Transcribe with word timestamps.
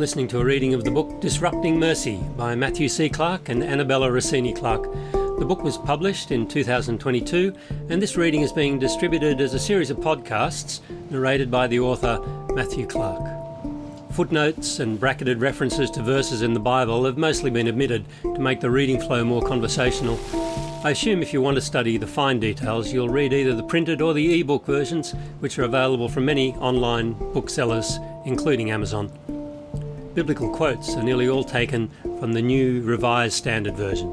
Listening 0.00 0.28
to 0.28 0.40
a 0.40 0.44
reading 0.46 0.72
of 0.72 0.82
the 0.82 0.90
book 0.90 1.20
Disrupting 1.20 1.78
Mercy 1.78 2.24
by 2.34 2.54
Matthew 2.54 2.88
C. 2.88 3.10
Clarke 3.10 3.50
and 3.50 3.62
Annabella 3.62 4.10
Rossini 4.10 4.54
Clarke. 4.54 4.90
The 5.12 5.44
book 5.44 5.62
was 5.62 5.76
published 5.76 6.30
in 6.30 6.48
2022, 6.48 7.54
and 7.90 8.00
this 8.00 8.16
reading 8.16 8.40
is 8.40 8.50
being 8.50 8.78
distributed 8.78 9.42
as 9.42 9.52
a 9.52 9.58
series 9.58 9.90
of 9.90 9.98
podcasts 9.98 10.80
narrated 11.10 11.50
by 11.50 11.66
the 11.66 11.80
author 11.80 12.18
Matthew 12.54 12.86
Clarke. 12.86 13.28
Footnotes 14.12 14.80
and 14.80 14.98
bracketed 14.98 15.42
references 15.42 15.90
to 15.90 16.02
verses 16.02 16.40
in 16.40 16.54
the 16.54 16.60
Bible 16.60 17.04
have 17.04 17.18
mostly 17.18 17.50
been 17.50 17.68
omitted 17.68 18.06
to 18.22 18.38
make 18.38 18.60
the 18.60 18.70
reading 18.70 18.98
flow 18.98 19.22
more 19.22 19.42
conversational. 19.42 20.18
I 20.82 20.92
assume 20.92 21.20
if 21.20 21.34
you 21.34 21.42
want 21.42 21.56
to 21.56 21.60
study 21.60 21.98
the 21.98 22.06
fine 22.06 22.40
details, 22.40 22.90
you'll 22.90 23.10
read 23.10 23.34
either 23.34 23.54
the 23.54 23.62
printed 23.64 24.00
or 24.00 24.14
the 24.14 24.24
e-book 24.24 24.64
versions, 24.64 25.12
which 25.40 25.58
are 25.58 25.64
available 25.64 26.08
from 26.08 26.24
many 26.24 26.54
online 26.54 27.12
booksellers, 27.34 27.98
including 28.24 28.70
Amazon. 28.70 29.12
Biblical 30.12 30.50
quotes 30.50 30.96
are 30.96 31.04
nearly 31.04 31.28
all 31.28 31.44
taken 31.44 31.88
from 32.18 32.32
the 32.32 32.42
New 32.42 32.82
Revised 32.82 33.34
Standard 33.34 33.76
Version. 33.76 34.12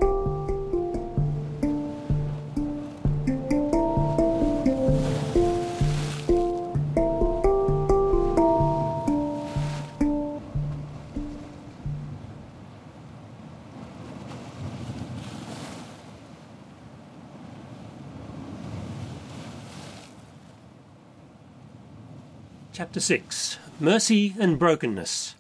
Chapter 22.72 23.00
6 23.00 23.58
Mercy 23.80 24.36
and 24.40 24.60
Brokenness. 24.60 25.34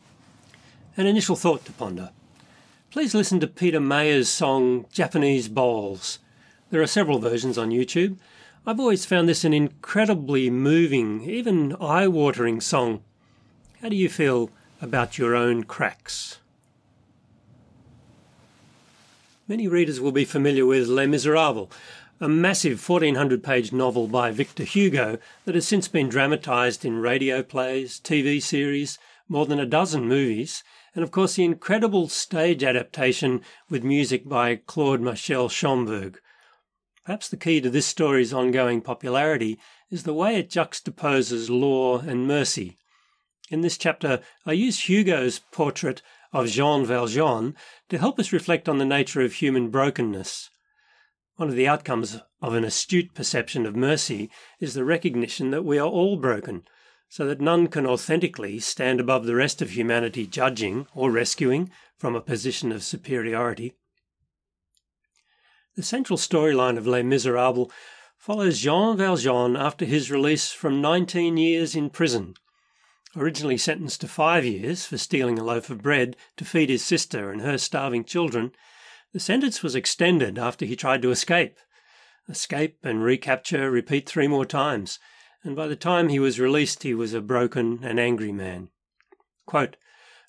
An 1.00 1.06
initial 1.06 1.36
thought 1.36 1.64
to 1.66 1.72
ponder. 1.74 2.10
Please 2.90 3.14
listen 3.14 3.40
to 3.40 3.46
Peter 3.48 3.80
Mayer's 3.80 4.28
song 4.28 4.88
Japanese 4.92 5.48
Bowls. 5.48 6.18
There 6.72 6.82
are 6.82 6.88
several 6.88 7.20
versions 7.20 7.56
on 7.56 7.70
YouTube. 7.70 8.18
I've 8.66 8.80
always 8.80 9.06
found 9.06 9.30
this 9.30 9.44
an 9.44 9.54
incredibly 9.54 10.50
moving, 10.50 11.22
even 11.30 11.76
eye 11.80 12.08
watering 12.08 12.60
song. 12.62 13.04
How 13.80 13.90
do 13.90 13.96
you 13.96 14.10
feel 14.10 14.50
about 14.82 15.20
your 15.20 15.36
own 15.36 15.66
cracks? 15.66 16.40
Many 19.48 19.68
readers 19.68 20.02
will 20.02 20.12
be 20.12 20.26
familiar 20.26 20.66
with 20.66 20.88
Les 20.88 21.06
Miserables, 21.06 21.70
a 22.20 22.28
massive 22.28 22.90
1400 22.90 23.44
page 23.44 23.72
novel 23.72 24.08
by 24.08 24.32
Victor 24.32 24.64
Hugo 24.64 25.20
that 25.46 25.54
has 25.54 25.68
since 25.68 25.88
been 25.88 26.10
dramatised 26.10 26.84
in 26.84 26.98
radio 26.98 27.44
plays, 27.44 28.02
TV 28.04 28.42
series, 28.42 28.98
more 29.30 29.46
than 29.46 29.60
a 29.60 29.66
dozen 29.66 30.08
movies, 30.08 30.64
and 30.98 31.04
of 31.04 31.12
course 31.12 31.36
the 31.36 31.44
incredible 31.44 32.10
stage 32.10 32.64
adaptation 32.64 33.40
with 33.70 33.84
music 33.84 34.28
by 34.28 34.56
Claude 34.56 35.00
Michel 35.00 35.48
Schönberg. 35.48 36.16
Perhaps 37.06 37.30
the 37.30 37.38
key 37.38 37.62
to 37.62 37.70
this 37.70 37.86
story's 37.86 38.34
ongoing 38.34 38.82
popularity 38.82 39.60
is 39.92 40.04
the 40.04 40.14
way 40.16 40.38
it 40.38 40.50
juxtaposes 40.50 41.52
law 41.52 42.00
and 42.00 42.28
mercy. 42.28 42.80
In 43.52 43.62
this 43.62 43.78
chapter, 43.78 44.22
I 44.44 44.54
use 44.54 44.90
Hugo's 44.90 45.40
portrait 45.52 46.02
of 46.34 46.48
Jean 46.48 46.84
Valjean 46.84 47.56
to 47.90 48.00
help 48.00 48.18
us 48.18 48.34
reflect 48.34 48.68
on 48.68 48.80
the 48.80 48.84
nature 48.84 49.22
of 49.22 49.34
human 49.34 49.70
brokenness. 49.70 50.50
One 51.36 51.48
of 51.48 51.56
the 51.56 51.68
outcomes 51.68 52.22
of 52.42 52.56
an 52.56 52.64
astute 52.64 53.14
perception 53.14 53.68
of 53.68 53.76
mercy 53.76 54.32
is 54.60 54.74
the 54.74 54.84
recognition 54.84 55.52
that 55.52 55.64
we 55.64 55.78
are 55.78 55.88
all 55.88 56.18
broken, 56.18 56.64
so 57.10 57.26
that 57.26 57.42
none 57.42 57.68
can 57.68 57.86
authentically 57.86 58.60
stand 58.60 59.00
above 59.00 59.26
the 59.26 59.36
rest 59.36 59.62
of 59.62 59.72
humanity 59.72 60.28
judging 60.28 60.88
or 60.94 61.12
rescuing 61.12 61.72
from 61.98 62.16
a 62.16 62.22
position 62.22 62.72
of 62.72 62.84
superiority. 62.84 63.76
The 65.76 65.84
central 65.84 66.18
storyline 66.18 66.78
of 66.78 66.88
Les 66.88 67.04
Miserables 67.04 67.72
follows 68.18 68.60
Jean 68.60 68.98
Valjean 68.98 69.56
after 69.56 69.86
his 69.86 70.12
release 70.12 70.52
from 70.52 70.82
19 70.82 71.38
years 71.38 71.76
in 71.76 71.90
prison. 71.90 72.34
Originally 73.16 73.58
sentenced 73.58 74.02
to 74.02 74.08
five 74.08 74.44
years 74.44 74.86
for 74.86 74.98
stealing 74.98 75.40
a 75.40 75.44
loaf 75.44 75.70
of 75.70 75.82
bread 75.82 76.16
to 76.36 76.46
feed 76.46 76.70
his 76.70 76.84
sister 76.84 77.32
and 77.32 77.42
her 77.42 77.58
starving 77.58 78.04
children, 78.04 78.52
the 79.14 79.20
sentence 79.20 79.64
was 79.64 79.76
extended 79.76 80.38
after 80.38 80.66
he 80.66 80.76
tried 80.76 81.02
to 81.02 81.12
escape. 81.12 81.58
Escape 82.28 82.78
and 82.84 83.04
recapture 83.04 83.72
repeat 83.72 84.08
three 84.08 84.28
more 84.28 84.46
times, 84.46 85.00
and 85.48 85.56
by 85.56 85.66
the 85.66 85.78
time 85.78 86.10
he 86.10 86.20
was 86.20 86.42
released, 86.42 86.84
he 86.84 86.94
was 86.94 87.14
a 87.14 87.22
broken 87.22 87.80
and 87.82 88.00
angry 88.00 88.34
man. 88.34 88.68
Quote, 89.46 89.78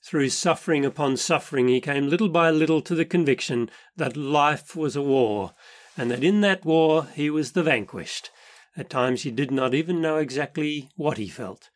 Through 0.00 0.30
suffering 0.30 0.84
upon 0.84 1.16
suffering, 1.16 1.66
he 1.66 1.80
came 1.80 2.08
little 2.08 2.28
by 2.28 2.50
little 2.50 2.80
to 2.82 2.94
the 2.94 3.04
conviction 3.04 3.68
that 3.96 4.16
life 4.16 4.76
was 4.76 4.94
a 4.94 5.02
war, 5.02 5.54
and 5.96 6.08
that 6.12 6.22
in 6.22 6.40
that 6.42 6.64
war 6.64 7.08
he 7.14 7.28
was 7.30 7.52
the 7.52 7.64
vanquished. 7.64 8.30
At 8.76 8.88
times 8.88 9.22
he 9.22 9.32
did 9.32 9.50
not 9.50 9.74
even 9.74 10.00
know 10.00 10.18
exactly 10.18 10.88
what 10.94 11.18
he 11.18 11.26
felt. 11.26 11.68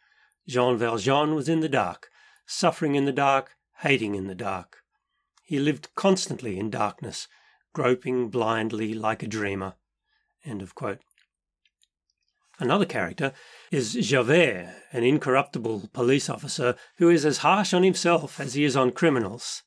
Jean 0.47 0.79
Valjean 0.79 1.35
was 1.35 1.49
in 1.49 1.61
the 1.61 1.69
dark, 1.69 2.11
suffering 2.47 2.95
in 2.95 3.07
the 3.07 3.13
dark, 3.13 3.57
hating 3.79 4.15
in 4.15 4.29
the 4.29 4.37
dark. 4.37 4.79
He 5.43 5.59
lived 5.59 5.89
constantly 5.97 6.61
in 6.61 6.71
darkness, 6.71 7.27
groping 7.73 8.29
blindly 8.31 8.95
like 8.95 9.25
a 9.25 9.27
dreamer. 9.27 9.75
End 10.45 10.63
of 10.63 10.77
quote. 10.77 11.01
Another 12.59 12.85
character 12.85 13.33
is 13.71 13.95
Javert, 13.95 14.75
an 14.93 15.03
incorruptible 15.03 15.91
police 15.93 16.29
officer 16.29 16.77
who 16.99 17.09
is 17.09 17.25
as 17.25 17.39
harsh 17.39 17.73
on 17.73 17.83
himself 17.83 18.39
as 18.39 18.55
he 18.55 18.65
is 18.65 18.77
on 18.77 18.93
criminals. 18.93 19.63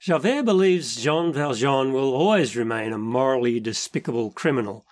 Javert 0.00 0.44
believes 0.44 1.00
Jean 1.00 1.32
Valjean 1.32 1.92
will 1.92 2.12
always 2.12 2.56
remain 2.56 2.92
a 2.92 2.98
morally 2.98 3.60
despicable 3.60 4.30
criminal. 4.30 4.84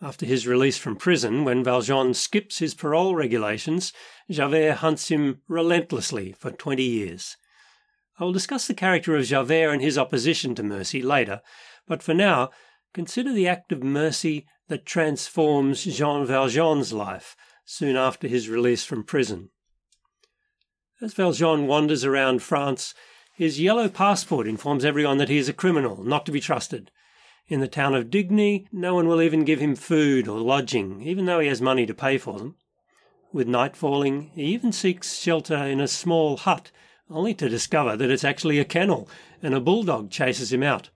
After 0.00 0.24
his 0.24 0.46
release 0.46 0.78
from 0.78 0.96
prison, 0.96 1.44
when 1.44 1.64
Valjean 1.64 2.14
skips 2.14 2.58
his 2.58 2.74
parole 2.74 3.14
regulations, 3.16 3.92
Javert 4.30 4.76
hunts 4.76 5.08
him 5.08 5.42
relentlessly 5.48 6.32
for 6.32 6.50
20 6.50 6.82
years. 6.82 7.36
I 8.18 8.24
will 8.24 8.32
discuss 8.32 8.66
the 8.66 8.74
character 8.74 9.16
of 9.16 9.26
Javert 9.26 9.72
and 9.72 9.82
his 9.82 9.98
opposition 9.98 10.54
to 10.54 10.62
mercy 10.62 11.02
later, 11.02 11.42
but 11.86 12.02
for 12.02 12.14
now, 12.14 12.50
consider 12.92 13.32
the 13.32 13.48
act 13.48 13.72
of 13.72 13.82
mercy 13.82 14.46
that 14.68 14.86
transforms 14.86 15.84
Jean 15.84 16.26
Valjean's 16.26 16.92
life 16.92 17.36
soon 17.64 17.96
after 17.96 18.28
his 18.28 18.48
release 18.48 18.84
from 18.84 19.04
prison. 19.04 19.50
As 21.00 21.14
Valjean 21.14 21.66
wanders 21.66 22.04
around 22.04 22.42
France, 22.42 22.94
his 23.36 23.60
yellow 23.60 23.88
passport 23.88 24.48
informs 24.48 24.84
everyone 24.84 25.18
that 25.18 25.28
he 25.28 25.38
is 25.38 25.48
a 25.48 25.52
criminal, 25.52 26.02
not 26.02 26.26
to 26.26 26.32
be 26.32 26.40
trusted. 26.40 26.90
In 27.46 27.60
the 27.60 27.68
town 27.68 27.94
of 27.94 28.10
Digne, 28.10 28.66
no 28.72 28.94
one 28.94 29.06
will 29.06 29.22
even 29.22 29.44
give 29.44 29.60
him 29.60 29.76
food 29.76 30.26
or 30.26 30.40
lodging, 30.40 31.02
even 31.02 31.24
though 31.24 31.40
he 31.40 31.48
has 31.48 31.62
money 31.62 31.86
to 31.86 31.94
pay 31.94 32.18
for 32.18 32.38
them. 32.38 32.56
With 33.32 33.46
night 33.46 33.76
falling, 33.76 34.32
he 34.34 34.44
even 34.46 34.72
seeks 34.72 35.18
shelter 35.18 35.56
in 35.56 35.80
a 35.80 35.88
small 35.88 36.36
hut, 36.36 36.70
only 37.08 37.32
to 37.34 37.48
discover 37.48 37.96
that 37.96 38.10
it's 38.10 38.24
actually 38.24 38.58
a 38.58 38.64
kennel, 38.64 39.08
and 39.42 39.54
a 39.54 39.60
bulldog 39.60 40.10
chases 40.10 40.52
him 40.52 40.62
out. 40.62 40.90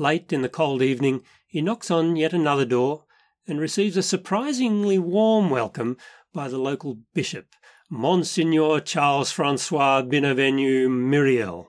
Late 0.00 0.32
in 0.32 0.40
the 0.40 0.48
cold 0.48 0.80
evening, 0.80 1.22
he 1.46 1.60
knocks 1.60 1.90
on 1.90 2.16
yet 2.16 2.32
another 2.32 2.64
door 2.64 3.04
and 3.46 3.60
receives 3.60 3.98
a 3.98 4.02
surprisingly 4.02 4.98
warm 4.98 5.50
welcome 5.50 5.98
by 6.32 6.48
the 6.48 6.56
local 6.56 7.00
bishop, 7.12 7.54
Monsignor 7.90 8.80
Charles 8.80 9.30
Francois 9.30 10.00
Bienvenu 10.00 10.88
Myriel. 10.88 11.66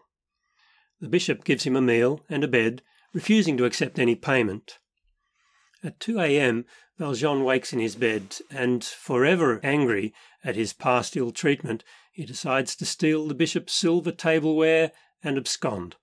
The 1.01 1.09
bishop 1.09 1.43
gives 1.43 1.65
him 1.65 1.75
a 1.75 1.81
meal 1.81 2.23
and 2.29 2.41
a 2.45 2.47
bed, 2.47 2.81
refusing 3.11 3.57
to 3.57 3.65
accept 3.65 3.99
any 3.99 4.15
payment. 4.15 4.79
At 5.83 5.99
2 5.99 6.21
a.m., 6.21 6.63
Valjean 6.97 7.43
wakes 7.43 7.73
in 7.73 7.79
his 7.79 7.97
bed 7.97 8.37
and, 8.49 8.81
forever 8.81 9.59
angry 9.61 10.13
at 10.41 10.55
his 10.55 10.71
past 10.71 11.17
ill 11.17 11.31
treatment, 11.31 11.83
he 12.13 12.25
decides 12.25 12.77
to 12.77 12.85
steal 12.85 13.27
the 13.27 13.33
bishop's 13.33 13.73
silver 13.73 14.13
tableware 14.13 14.93
and 15.21 15.37
abscond. 15.37 15.97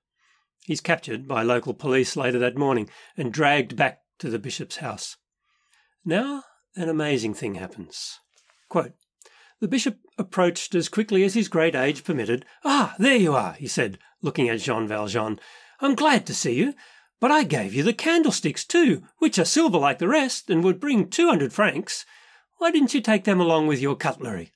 He's 0.68 0.82
captured 0.82 1.26
by 1.26 1.42
local 1.44 1.72
police 1.72 2.14
later 2.14 2.38
that 2.40 2.58
morning 2.58 2.90
and 3.16 3.32
dragged 3.32 3.74
back 3.74 4.02
to 4.18 4.28
the 4.28 4.38
bishop's 4.38 4.76
house. 4.76 5.16
Now, 6.04 6.44
an 6.76 6.90
amazing 6.90 7.32
thing 7.32 7.54
happens. 7.54 8.18
Quote, 8.68 8.92
the 9.60 9.66
bishop 9.66 9.96
approached 10.18 10.74
as 10.74 10.90
quickly 10.90 11.24
as 11.24 11.32
his 11.32 11.48
great 11.48 11.74
age 11.74 12.04
permitted. 12.04 12.44
Ah, 12.66 12.94
there 12.98 13.16
you 13.16 13.34
are, 13.34 13.54
he 13.54 13.66
said, 13.66 13.98
looking 14.20 14.50
at 14.50 14.60
Jean 14.60 14.86
Valjean. 14.86 15.40
I'm 15.80 15.94
glad 15.94 16.26
to 16.26 16.34
see 16.34 16.52
you, 16.52 16.74
but 17.18 17.30
I 17.30 17.44
gave 17.44 17.72
you 17.72 17.82
the 17.82 17.94
candlesticks 17.94 18.66
too, 18.66 19.04
which 19.20 19.38
are 19.38 19.46
silver 19.46 19.78
like 19.78 19.98
the 19.98 20.06
rest 20.06 20.50
and 20.50 20.62
would 20.62 20.80
bring 20.80 21.08
two 21.08 21.28
hundred 21.28 21.54
francs. 21.54 22.04
Why 22.58 22.70
didn't 22.70 22.92
you 22.92 23.00
take 23.00 23.24
them 23.24 23.40
along 23.40 23.68
with 23.68 23.80
your 23.80 23.96
cutlery? 23.96 24.52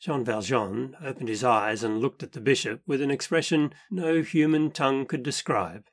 Jean 0.00 0.24
Valjean 0.24 0.96
opened 1.02 1.28
his 1.28 1.42
eyes 1.42 1.82
and 1.82 2.00
looked 2.00 2.22
at 2.22 2.32
the 2.32 2.40
bishop 2.40 2.82
with 2.86 3.02
an 3.02 3.10
expression 3.10 3.72
no 3.90 4.22
human 4.22 4.70
tongue 4.70 5.04
could 5.04 5.22
describe. 5.22 5.86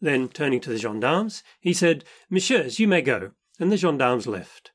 Then, 0.00 0.28
turning 0.28 0.60
to 0.60 0.70
the 0.70 0.78
gendarmes, 0.78 1.42
he 1.60 1.72
said, 1.72 2.04
Messieurs, 2.30 2.78
you 2.78 2.88
may 2.88 3.02
go, 3.02 3.32
and 3.58 3.70
the 3.70 3.76
gendarmes 3.76 4.26
left. 4.26 4.70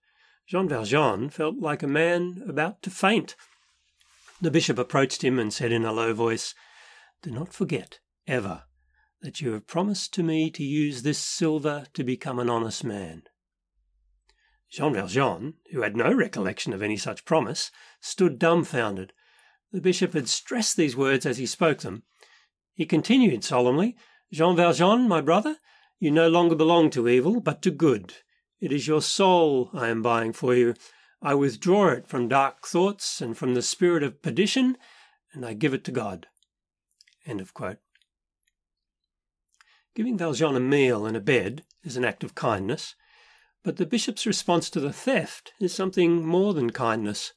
Jean 0.45 0.67
Valjean 0.67 1.29
felt 1.29 1.57
like 1.57 1.81
a 1.81 1.87
man 1.87 2.43
about 2.47 2.81
to 2.83 2.89
faint. 2.89 3.35
The 4.41 4.51
bishop 4.51 4.77
approached 4.77 5.23
him 5.23 5.39
and 5.39 5.53
said 5.53 5.71
in 5.71 5.85
a 5.85 5.93
low 5.93 6.13
voice, 6.13 6.53
Do 7.21 7.31
not 7.31 7.53
forget, 7.53 7.99
ever, 8.27 8.63
that 9.21 9.39
you 9.39 9.53
have 9.53 9.65
promised 9.65 10.13
to 10.15 10.23
me 10.23 10.51
to 10.51 10.63
use 10.63 11.01
this 11.01 11.17
silver 11.17 11.85
to 11.93 12.03
become 12.03 12.39
an 12.39 12.49
honest 12.49 12.83
man. 12.83 13.23
Jean 14.73 14.91
Valjean, 14.91 15.53
who 15.71 15.83
had 15.83 15.95
no 15.95 16.11
recollection 16.11 16.73
of 16.73 16.81
any 16.81 16.97
such 16.97 17.25
promise, 17.25 17.69
stood 18.01 18.39
dumbfounded. 18.39 19.13
The 19.71 19.79
bishop 19.79 20.13
had 20.13 20.27
stressed 20.27 20.77
these 20.77 20.97
words 20.97 21.27
as 21.27 21.37
he 21.37 21.45
spoke 21.45 21.81
them. 21.81 22.01
He 22.73 22.87
continued 22.87 23.43
solemnly, 23.43 23.95
Jean 24.31 24.55
Valjean, 24.55 25.07
my 25.07 25.21
brother, 25.21 25.57
you 25.99 26.09
no 26.09 26.27
longer 26.27 26.55
belong 26.55 26.89
to 26.89 27.07
evil, 27.07 27.39
but 27.39 27.61
to 27.61 27.69
good. 27.69 28.15
It 28.59 28.71
is 28.71 28.87
your 28.87 29.03
soul 29.03 29.69
I 29.73 29.89
am 29.89 30.01
buying 30.01 30.33
for 30.33 30.55
you. 30.55 30.73
I 31.21 31.35
withdraw 31.35 31.89
it 31.89 32.07
from 32.07 32.27
dark 32.27 32.65
thoughts 32.65 33.21
and 33.21 33.37
from 33.37 33.53
the 33.53 33.61
spirit 33.61 34.01
of 34.01 34.23
perdition, 34.23 34.75
and 35.33 35.45
I 35.45 35.53
give 35.53 35.75
it 35.75 35.83
to 35.83 35.91
God. 35.91 36.25
End 37.27 37.41
of 37.41 37.53
quote. 37.53 37.77
Giving 39.93 40.17
Valjean 40.17 40.55
a 40.55 40.59
meal 40.59 41.05
and 41.05 41.15
a 41.15 41.21
bed 41.21 41.63
is 41.83 41.95
an 41.95 42.03
act 42.03 42.23
of 42.23 42.33
kindness, 42.33 42.95
but 43.63 43.77
the 43.77 43.85
bishop's 43.85 44.25
response 44.25 44.69
to 44.69 44.79
the 44.79 44.93
theft 44.93 45.53
is 45.59 45.73
something 45.73 46.25
more 46.25 46.53
than 46.53 46.69
kindness. 46.69 47.33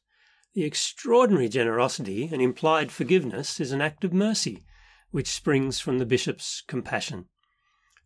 The 0.55 0.64
extraordinary 0.64 1.49
generosity 1.49 2.28
and 2.32 2.43
implied 2.43 2.90
forgiveness 2.90 3.61
is 3.61 3.73
an 3.73 3.81
act 3.81 4.05
of 4.05 4.12
mercy, 4.12 4.64
which 5.11 5.28
springs 5.28 5.78
from 5.78 5.99
the 5.99 6.06
bishop's 6.06 6.62
compassion. 6.67 7.26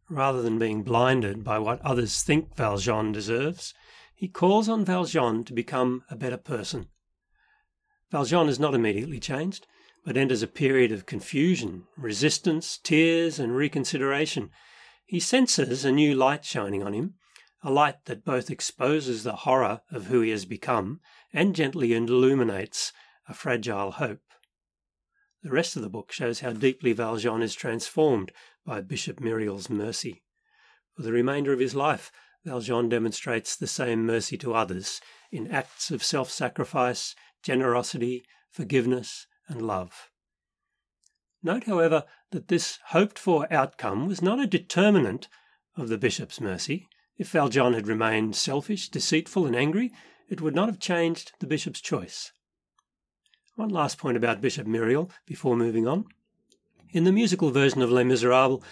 Rather 0.08 0.42
than 0.42 0.58
being 0.58 0.82
blinded 0.82 1.44
by 1.44 1.58
what 1.58 1.80
others 1.82 2.22
think 2.22 2.56
Valjean 2.56 3.12
deserves, 3.12 3.72
he 4.14 4.28
calls 4.28 4.68
on 4.68 4.84
Valjean 4.84 5.44
to 5.44 5.54
become 5.54 6.02
a 6.10 6.16
better 6.16 6.36
person. 6.36 6.88
Valjean 8.10 8.48
is 8.48 8.58
not 8.58 8.74
immediately 8.74 9.20
changed, 9.20 9.66
but 10.04 10.16
enters 10.16 10.42
a 10.42 10.48
period 10.48 10.92
of 10.92 11.06
confusion, 11.06 11.84
resistance, 11.96 12.78
tears, 12.82 13.38
and 13.38 13.54
reconsideration. 13.54 14.50
He 15.06 15.20
senses 15.20 15.84
a 15.84 15.92
new 15.92 16.14
light 16.14 16.44
shining 16.44 16.82
on 16.82 16.92
him, 16.92 17.14
a 17.62 17.70
light 17.70 18.04
that 18.06 18.24
both 18.24 18.50
exposes 18.50 19.22
the 19.22 19.36
horror 19.36 19.82
of 19.90 20.06
who 20.06 20.20
he 20.20 20.30
has 20.30 20.44
become 20.44 21.00
and 21.32 21.54
gently 21.54 21.92
illuminates 21.92 22.92
a 23.28 23.34
fragile 23.34 23.92
hope. 23.92 24.22
The 25.42 25.50
rest 25.50 25.76
of 25.76 25.82
the 25.82 25.88
book 25.88 26.12
shows 26.12 26.40
how 26.40 26.52
deeply 26.52 26.92
Valjean 26.92 27.42
is 27.42 27.54
transformed 27.54 28.32
by 28.64 28.80
Bishop 28.80 29.20
Myriel's 29.20 29.70
mercy. 29.70 30.22
For 30.94 31.02
the 31.02 31.12
remainder 31.12 31.52
of 31.52 31.60
his 31.60 31.74
life, 31.74 32.12
Valjean 32.44 32.88
demonstrates 32.88 33.56
the 33.56 33.66
same 33.66 34.04
mercy 34.04 34.36
to 34.38 34.54
others 34.54 35.00
in 35.30 35.50
acts 35.50 35.90
of 35.90 36.02
self 36.02 36.30
sacrifice, 36.30 37.14
generosity, 37.42 38.24
forgiveness, 38.50 39.26
and 39.48 39.62
love. 39.62 40.10
Note, 41.42 41.64
however, 41.64 42.04
that 42.32 42.48
this 42.48 42.78
hoped 42.86 43.18
for 43.18 43.50
outcome 43.52 44.06
was 44.06 44.20
not 44.20 44.40
a 44.40 44.46
determinant 44.46 45.28
of 45.76 45.88
the 45.88 45.98
bishop's 45.98 46.40
mercy. 46.40 46.88
If 47.20 47.32
Valjean 47.32 47.74
had 47.74 47.86
remained 47.86 48.34
selfish, 48.34 48.88
deceitful, 48.88 49.44
and 49.44 49.54
angry, 49.54 49.92
it 50.30 50.40
would 50.40 50.54
not 50.54 50.70
have 50.70 50.78
changed 50.78 51.32
the 51.38 51.46
bishop's 51.46 51.82
choice. 51.82 52.32
One 53.56 53.68
last 53.68 53.98
point 53.98 54.16
about 54.16 54.40
Bishop 54.40 54.66
Myriel 54.66 55.10
before 55.26 55.54
moving 55.54 55.86
on. 55.86 56.06
In 56.92 57.04
the 57.04 57.12
musical 57.12 57.50
version 57.50 57.82
of 57.82 57.90
Les 57.90 58.04
Miserables, 58.04 58.64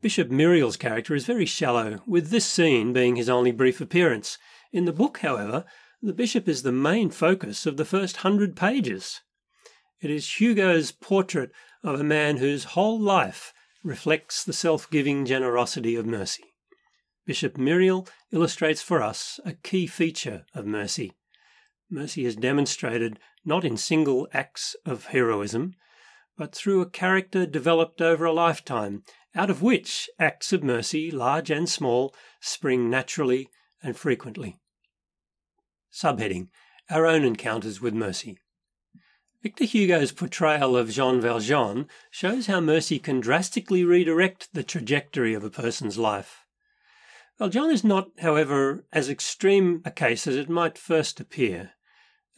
Bishop 0.00 0.30
Myriel's 0.30 0.76
character 0.76 1.14
is 1.14 1.26
very 1.26 1.46
shallow, 1.46 2.02
with 2.08 2.30
this 2.30 2.44
scene 2.44 2.92
being 2.92 3.14
his 3.14 3.28
only 3.28 3.52
brief 3.52 3.80
appearance. 3.80 4.36
In 4.72 4.84
the 4.84 4.92
book, 4.92 5.18
however, 5.18 5.64
the 6.02 6.12
bishop 6.12 6.48
is 6.48 6.64
the 6.64 6.72
main 6.72 7.10
focus 7.10 7.66
of 7.66 7.76
the 7.76 7.84
first 7.84 8.16
hundred 8.16 8.56
pages. 8.56 9.20
It 10.00 10.10
is 10.10 10.40
Hugo's 10.40 10.90
portrait 10.90 11.52
of 11.84 12.00
a 12.00 12.04
man 12.04 12.38
whose 12.38 12.64
whole 12.74 12.98
life 12.98 13.54
reflects 13.84 14.42
the 14.42 14.52
self 14.52 14.90
giving 14.90 15.24
generosity 15.24 15.94
of 15.94 16.04
mercy. 16.04 16.55
Bishop 17.26 17.58
Myriel 17.58 18.08
illustrates 18.30 18.80
for 18.80 19.02
us 19.02 19.40
a 19.44 19.52
key 19.52 19.88
feature 19.88 20.46
of 20.54 20.64
mercy. 20.64 21.12
Mercy 21.90 22.24
is 22.24 22.36
demonstrated 22.36 23.18
not 23.44 23.64
in 23.64 23.76
single 23.76 24.28
acts 24.32 24.76
of 24.84 25.06
heroism, 25.06 25.74
but 26.36 26.54
through 26.54 26.80
a 26.80 26.88
character 26.88 27.44
developed 27.44 28.00
over 28.00 28.24
a 28.24 28.32
lifetime, 28.32 29.02
out 29.34 29.50
of 29.50 29.60
which 29.60 30.08
acts 30.20 30.52
of 30.52 30.62
mercy, 30.62 31.10
large 31.10 31.50
and 31.50 31.68
small, 31.68 32.14
spring 32.40 32.88
naturally 32.88 33.48
and 33.82 33.96
frequently. 33.96 34.60
Subheading 35.92 36.48
Our 36.88 37.06
own 37.06 37.24
encounters 37.24 37.80
with 37.80 37.94
mercy. 37.94 38.38
Victor 39.42 39.64
Hugo's 39.64 40.12
portrayal 40.12 40.76
of 40.76 40.90
Jean 40.90 41.20
Valjean 41.20 41.88
shows 42.10 42.46
how 42.46 42.60
mercy 42.60 43.00
can 43.00 43.18
drastically 43.18 43.84
redirect 43.84 44.48
the 44.52 44.62
trajectory 44.62 45.34
of 45.34 45.42
a 45.42 45.50
person's 45.50 45.98
life. 45.98 46.45
Valjean 47.38 47.70
is 47.70 47.84
not, 47.84 48.08
however, 48.20 48.86
as 48.92 49.10
extreme 49.10 49.82
a 49.84 49.90
case 49.90 50.26
as 50.26 50.36
it 50.36 50.48
might 50.48 50.78
first 50.78 51.20
appear. 51.20 51.72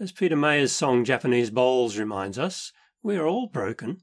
As 0.00 0.10
Peter 0.10 0.34
Mayer's 0.34 0.72
song 0.72 1.04
Japanese 1.04 1.50
Bowls 1.50 1.98
reminds 1.98 2.36
us, 2.36 2.72
we 3.00 3.16
are 3.16 3.26
all 3.26 3.46
broken. 3.46 4.02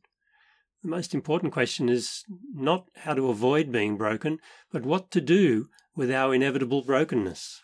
The 0.84 0.90
most 0.90 1.14
important 1.14 1.52
question 1.52 1.90
is 1.90 2.24
not 2.54 2.88
how 2.96 3.14
to 3.14 3.30
avoid 3.30 3.72
being 3.72 3.98
broken, 3.98 4.40
but 4.72 4.84
what 4.84 5.12
to 5.12 5.20
do 5.20 5.68
with 5.96 6.12
our 6.12 6.34
inevitable 6.34 6.82
brokenness. 6.82 7.62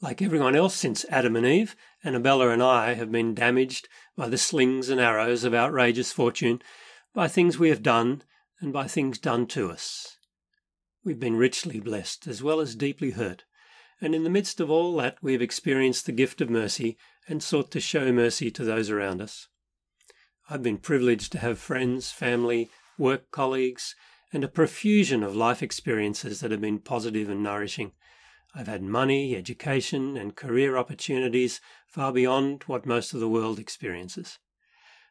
Like 0.00 0.22
everyone 0.22 0.54
else 0.54 0.76
since 0.76 1.04
Adam 1.10 1.34
and 1.34 1.46
Eve, 1.46 1.74
Annabella 2.04 2.50
and 2.50 2.62
I 2.62 2.94
have 2.94 3.10
been 3.10 3.34
damaged 3.34 3.88
by 4.16 4.28
the 4.28 4.38
slings 4.38 4.90
and 4.90 5.00
arrows 5.00 5.42
of 5.42 5.54
outrageous 5.54 6.12
fortune, 6.12 6.62
by 7.14 7.26
things 7.26 7.58
we 7.58 7.70
have 7.70 7.82
done, 7.82 8.22
and 8.60 8.72
by 8.72 8.86
things 8.86 9.18
done 9.18 9.46
to 9.48 9.72
us. 9.72 10.17
We've 11.08 11.18
been 11.18 11.36
richly 11.36 11.80
blessed 11.80 12.26
as 12.26 12.42
well 12.42 12.60
as 12.60 12.74
deeply 12.74 13.12
hurt, 13.12 13.44
and 13.98 14.14
in 14.14 14.24
the 14.24 14.28
midst 14.28 14.60
of 14.60 14.70
all 14.70 14.94
that 14.96 15.16
we 15.22 15.32
have 15.32 15.40
experienced 15.40 16.04
the 16.04 16.12
gift 16.12 16.42
of 16.42 16.50
mercy 16.50 16.98
and 17.26 17.42
sought 17.42 17.70
to 17.70 17.80
show 17.80 18.12
mercy 18.12 18.50
to 18.50 18.62
those 18.62 18.90
around 18.90 19.22
us. 19.22 19.48
I've 20.50 20.62
been 20.62 20.76
privileged 20.76 21.32
to 21.32 21.38
have 21.38 21.58
friends, 21.58 22.10
family, 22.10 22.68
work 22.98 23.30
colleagues, 23.30 23.94
and 24.34 24.44
a 24.44 24.48
profusion 24.48 25.22
of 25.22 25.34
life 25.34 25.62
experiences 25.62 26.40
that 26.40 26.50
have 26.50 26.60
been 26.60 26.78
positive 26.78 27.30
and 27.30 27.42
nourishing. 27.42 27.92
I've 28.54 28.68
had 28.68 28.82
money, 28.82 29.34
education, 29.34 30.14
and 30.18 30.36
career 30.36 30.76
opportunities 30.76 31.58
far 31.86 32.12
beyond 32.12 32.64
what 32.64 32.84
most 32.84 33.14
of 33.14 33.20
the 33.20 33.30
world 33.30 33.58
experiences. 33.58 34.38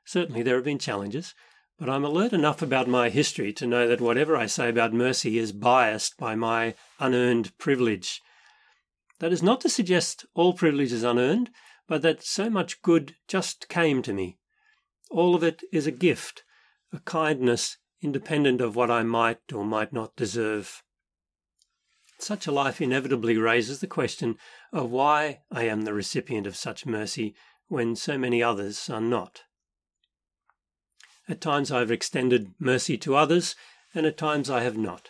Certainly, 0.05 0.43
there 0.43 0.57
have 0.57 0.65
been 0.65 0.77
challenges, 0.77 1.33
but 1.77 1.89
I'm 1.89 2.03
alert 2.03 2.33
enough 2.33 2.61
about 2.61 2.87
my 2.87 3.09
history 3.09 3.53
to 3.53 3.67
know 3.67 3.87
that 3.87 4.01
whatever 4.01 4.35
I 4.35 4.47
say 4.47 4.69
about 4.69 4.93
mercy 4.93 5.37
is 5.37 5.51
biased 5.51 6.17
by 6.17 6.33
my 6.33 6.73
unearned 6.99 7.55
privilege. 7.57 8.21
That 9.19 9.31
is 9.31 9.43
not 9.43 9.61
to 9.61 9.69
suggest 9.69 10.25
all 10.33 10.53
privilege 10.53 10.91
is 10.91 11.03
unearned, 11.03 11.51
but 11.87 12.01
that 12.01 12.23
so 12.23 12.49
much 12.49 12.81
good 12.81 13.15
just 13.27 13.69
came 13.69 14.01
to 14.03 14.13
me. 14.13 14.37
All 15.11 15.35
of 15.35 15.43
it 15.43 15.63
is 15.71 15.85
a 15.85 15.91
gift, 15.91 16.43
a 16.91 16.99
kindness 16.99 17.77
independent 18.01 18.59
of 18.59 18.75
what 18.75 18.91
I 18.91 19.03
might 19.03 19.53
or 19.53 19.63
might 19.63 19.93
not 19.93 20.15
deserve. 20.15 20.83
Such 22.19 22.47
a 22.47 22.51
life 22.51 22.81
inevitably 22.81 23.37
raises 23.37 23.79
the 23.79 23.87
question 23.87 24.37
of 24.73 24.89
why 24.89 25.41
I 25.51 25.63
am 25.63 25.83
the 25.83 25.93
recipient 25.93 26.47
of 26.47 26.55
such 26.55 26.85
mercy 26.85 27.35
when 27.67 27.95
so 27.95 28.17
many 28.17 28.41
others 28.41 28.89
are 28.89 29.01
not. 29.01 29.43
At 31.29 31.41
times 31.41 31.71
I 31.71 31.79
have 31.79 31.91
extended 31.91 32.53
mercy 32.57 32.97
to 32.99 33.15
others, 33.15 33.55
and 33.93 34.05
at 34.05 34.17
times 34.17 34.49
I 34.49 34.61
have 34.61 34.77
not. 34.77 35.09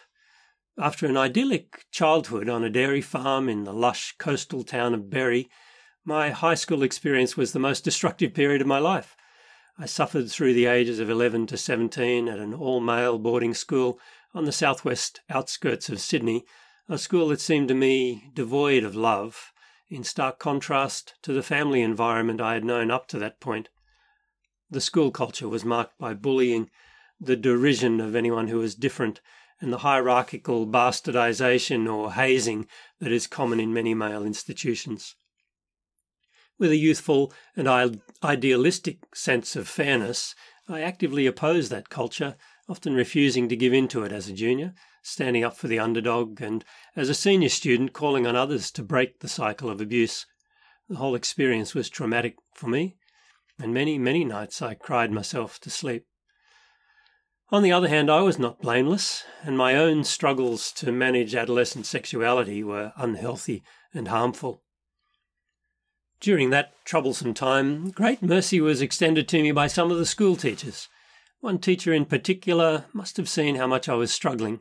After 0.79 1.05
an 1.05 1.17
idyllic 1.17 1.85
childhood 1.91 2.49
on 2.49 2.63
a 2.63 2.69
dairy 2.69 3.01
farm 3.01 3.47
in 3.47 3.65
the 3.65 3.73
lush 3.73 4.15
coastal 4.17 4.63
town 4.63 4.93
of 4.93 5.09
Berry, 5.09 5.49
my 6.03 6.31
high 6.31 6.55
school 6.55 6.81
experience 6.81 7.37
was 7.37 7.51
the 7.51 7.59
most 7.59 7.83
destructive 7.83 8.33
period 8.33 8.61
of 8.61 8.67
my 8.67 8.79
life. 8.79 9.15
I 9.77 9.85
suffered 9.85 10.31
through 10.31 10.55
the 10.55 10.65
ages 10.65 10.99
of 10.99 11.09
11 11.09 11.47
to 11.47 11.57
17 11.57 12.27
at 12.27 12.39
an 12.39 12.53
all 12.53 12.79
male 12.79 13.19
boarding 13.19 13.53
school 13.53 13.99
on 14.33 14.45
the 14.45 14.51
southwest 14.51 15.21
outskirts 15.29 15.87
of 15.87 15.99
Sydney, 15.99 16.45
a 16.89 16.97
school 16.97 17.27
that 17.27 17.41
seemed 17.41 17.67
to 17.67 17.75
me 17.75 18.31
devoid 18.33 18.83
of 18.83 18.95
love, 18.95 19.51
in 19.87 20.03
stark 20.03 20.39
contrast 20.39 21.13
to 21.21 21.33
the 21.33 21.43
family 21.43 21.81
environment 21.81 22.41
I 22.41 22.55
had 22.55 22.65
known 22.65 22.89
up 22.89 23.07
to 23.09 23.19
that 23.19 23.39
point. 23.39 23.69
The 24.69 24.81
school 24.81 25.11
culture 25.11 25.47
was 25.47 25.63
marked 25.63 25.97
by 25.97 26.13
bullying, 26.13 26.69
the 27.19 27.35
derision 27.35 28.01
of 28.01 28.15
anyone 28.15 28.47
who 28.47 28.57
was 28.57 28.75
different, 28.75 29.21
and 29.61 29.71
the 29.71 29.79
hierarchical 29.79 30.67
bastardization 30.67 31.91
or 31.91 32.13
hazing 32.13 32.67
that 32.99 33.11
is 33.11 33.27
common 33.27 33.59
in 33.59 33.73
many 33.73 33.93
male 33.93 34.25
institutions. 34.25 35.15
With 36.59 36.71
a 36.71 36.75
youthful 36.75 37.31
and 37.55 38.01
idealistic 38.23 39.15
sense 39.15 39.55
of 39.55 39.67
fairness, 39.67 40.35
I 40.67 40.81
actively 40.81 41.25
opposed 41.25 41.71
that 41.71 41.89
culture, 41.89 42.35
often 42.67 42.93
refusing 42.93 43.47
to 43.47 43.55
give 43.55 43.73
in 43.73 43.87
to 43.89 44.03
it 44.03 44.11
as 44.11 44.27
a 44.27 44.33
junior, 44.33 44.73
standing 45.01 45.43
up 45.43 45.55
for 45.55 45.67
the 45.67 45.79
underdog, 45.79 46.41
and 46.41 46.65
as 46.95 47.07
a 47.07 47.13
senior 47.13 47.49
student, 47.49 47.93
calling 47.93 48.27
on 48.27 48.35
others 48.35 48.69
to 48.71 48.83
break 48.83 49.19
the 49.19 49.29
cycle 49.29 49.69
of 49.69 49.79
abuse. 49.79 50.25
The 50.89 50.97
whole 50.97 51.15
experience 51.15 51.73
was 51.73 51.89
traumatic 51.89 52.35
for 52.53 52.67
me. 52.67 52.97
And 53.59 53.73
many, 53.73 53.97
many 53.97 54.23
nights 54.23 54.61
I 54.61 54.73
cried 54.73 55.11
myself 55.11 55.59
to 55.61 55.69
sleep. 55.69 56.05
On 57.49 57.63
the 57.63 57.71
other 57.71 57.87
hand, 57.87 58.11
I 58.11 58.21
was 58.21 58.37
not 58.37 58.61
blameless, 58.61 59.23
and 59.41 59.57
my 59.57 59.75
own 59.75 60.03
struggles 60.03 60.71
to 60.73 60.91
manage 60.91 61.33
adolescent 61.33 61.85
sexuality 61.85 62.63
were 62.63 62.91
unhealthy 62.97 63.63
and 63.93 64.09
harmful. 64.09 64.63
During 66.19 66.49
that 66.49 66.73
troublesome 66.83 67.33
time, 67.33 67.91
great 67.91 68.21
mercy 68.21 68.59
was 68.59 68.81
extended 68.81 69.27
to 69.29 69.41
me 69.41 69.51
by 69.51 69.67
some 69.67 69.91
of 69.91 69.97
the 69.97 70.05
school 70.05 70.35
teachers. 70.35 70.89
One 71.39 71.59
teacher 71.59 71.93
in 71.93 72.05
particular 72.05 72.85
must 72.91 73.17
have 73.17 73.29
seen 73.29 73.55
how 73.55 73.67
much 73.67 73.87
I 73.87 73.93
was 73.93 74.11
struggling. 74.11 74.59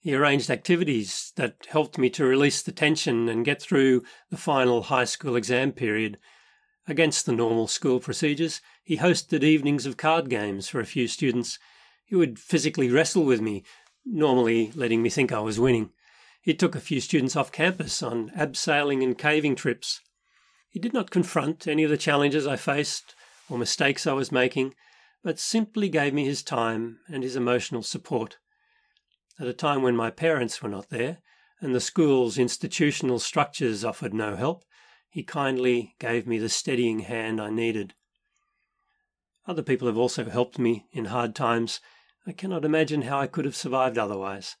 He 0.00 0.14
arranged 0.14 0.50
activities 0.50 1.32
that 1.36 1.66
helped 1.68 1.98
me 1.98 2.08
to 2.10 2.24
release 2.24 2.62
the 2.62 2.72
tension 2.72 3.28
and 3.28 3.44
get 3.44 3.60
through 3.60 4.02
the 4.30 4.36
final 4.36 4.84
high 4.84 5.04
school 5.04 5.36
exam 5.36 5.72
period. 5.72 6.18
Against 6.88 7.26
the 7.26 7.32
normal 7.32 7.66
school 7.66 7.98
procedures, 8.00 8.60
he 8.84 8.98
hosted 8.98 9.42
evenings 9.42 9.86
of 9.86 9.96
card 9.96 10.30
games 10.30 10.68
for 10.68 10.80
a 10.80 10.86
few 10.86 11.08
students 11.08 11.58
he 12.06 12.14
would 12.14 12.38
physically 12.38 12.88
wrestle 12.88 13.24
with 13.24 13.40
me, 13.40 13.64
normally 14.04 14.70
letting 14.76 15.02
me 15.02 15.10
think 15.10 15.32
I 15.32 15.40
was 15.40 15.58
winning. 15.58 15.90
He 16.40 16.54
took 16.54 16.76
a 16.76 16.80
few 16.80 17.00
students 17.00 17.34
off 17.34 17.50
campus 17.50 18.00
on 18.00 18.30
abseiling 18.30 19.02
and 19.02 19.18
caving 19.18 19.56
trips. 19.56 20.00
He 20.70 20.78
did 20.78 20.92
not 20.92 21.10
confront 21.10 21.66
any 21.66 21.82
of 21.82 21.90
the 21.90 21.96
challenges 21.96 22.46
I 22.46 22.54
faced 22.54 23.16
or 23.50 23.58
mistakes 23.58 24.06
I 24.06 24.12
was 24.12 24.30
making, 24.30 24.74
but 25.24 25.40
simply 25.40 25.88
gave 25.88 26.14
me 26.14 26.24
his 26.24 26.44
time 26.44 27.00
and 27.08 27.24
his 27.24 27.34
emotional 27.34 27.82
support. 27.82 28.38
At 29.40 29.48
a 29.48 29.52
time 29.52 29.82
when 29.82 29.96
my 29.96 30.10
parents 30.10 30.62
were 30.62 30.68
not 30.68 30.90
there 30.90 31.18
and 31.60 31.74
the 31.74 31.80
school's 31.80 32.38
institutional 32.38 33.18
structures 33.18 33.84
offered 33.84 34.14
no 34.14 34.36
help, 34.36 34.64
he 35.16 35.22
kindly 35.22 35.94
gave 35.98 36.26
me 36.26 36.36
the 36.36 36.46
steadying 36.46 36.98
hand 36.98 37.40
I 37.40 37.48
needed. 37.48 37.94
Other 39.46 39.62
people 39.62 39.88
have 39.88 39.96
also 39.96 40.26
helped 40.26 40.58
me 40.58 40.84
in 40.92 41.06
hard 41.06 41.34
times 41.34 41.80
I 42.26 42.32
cannot 42.32 42.66
imagine 42.66 43.00
how 43.00 43.18
I 43.20 43.26
could 43.26 43.46
have 43.46 43.56
survived 43.56 43.96
otherwise. 43.96 44.56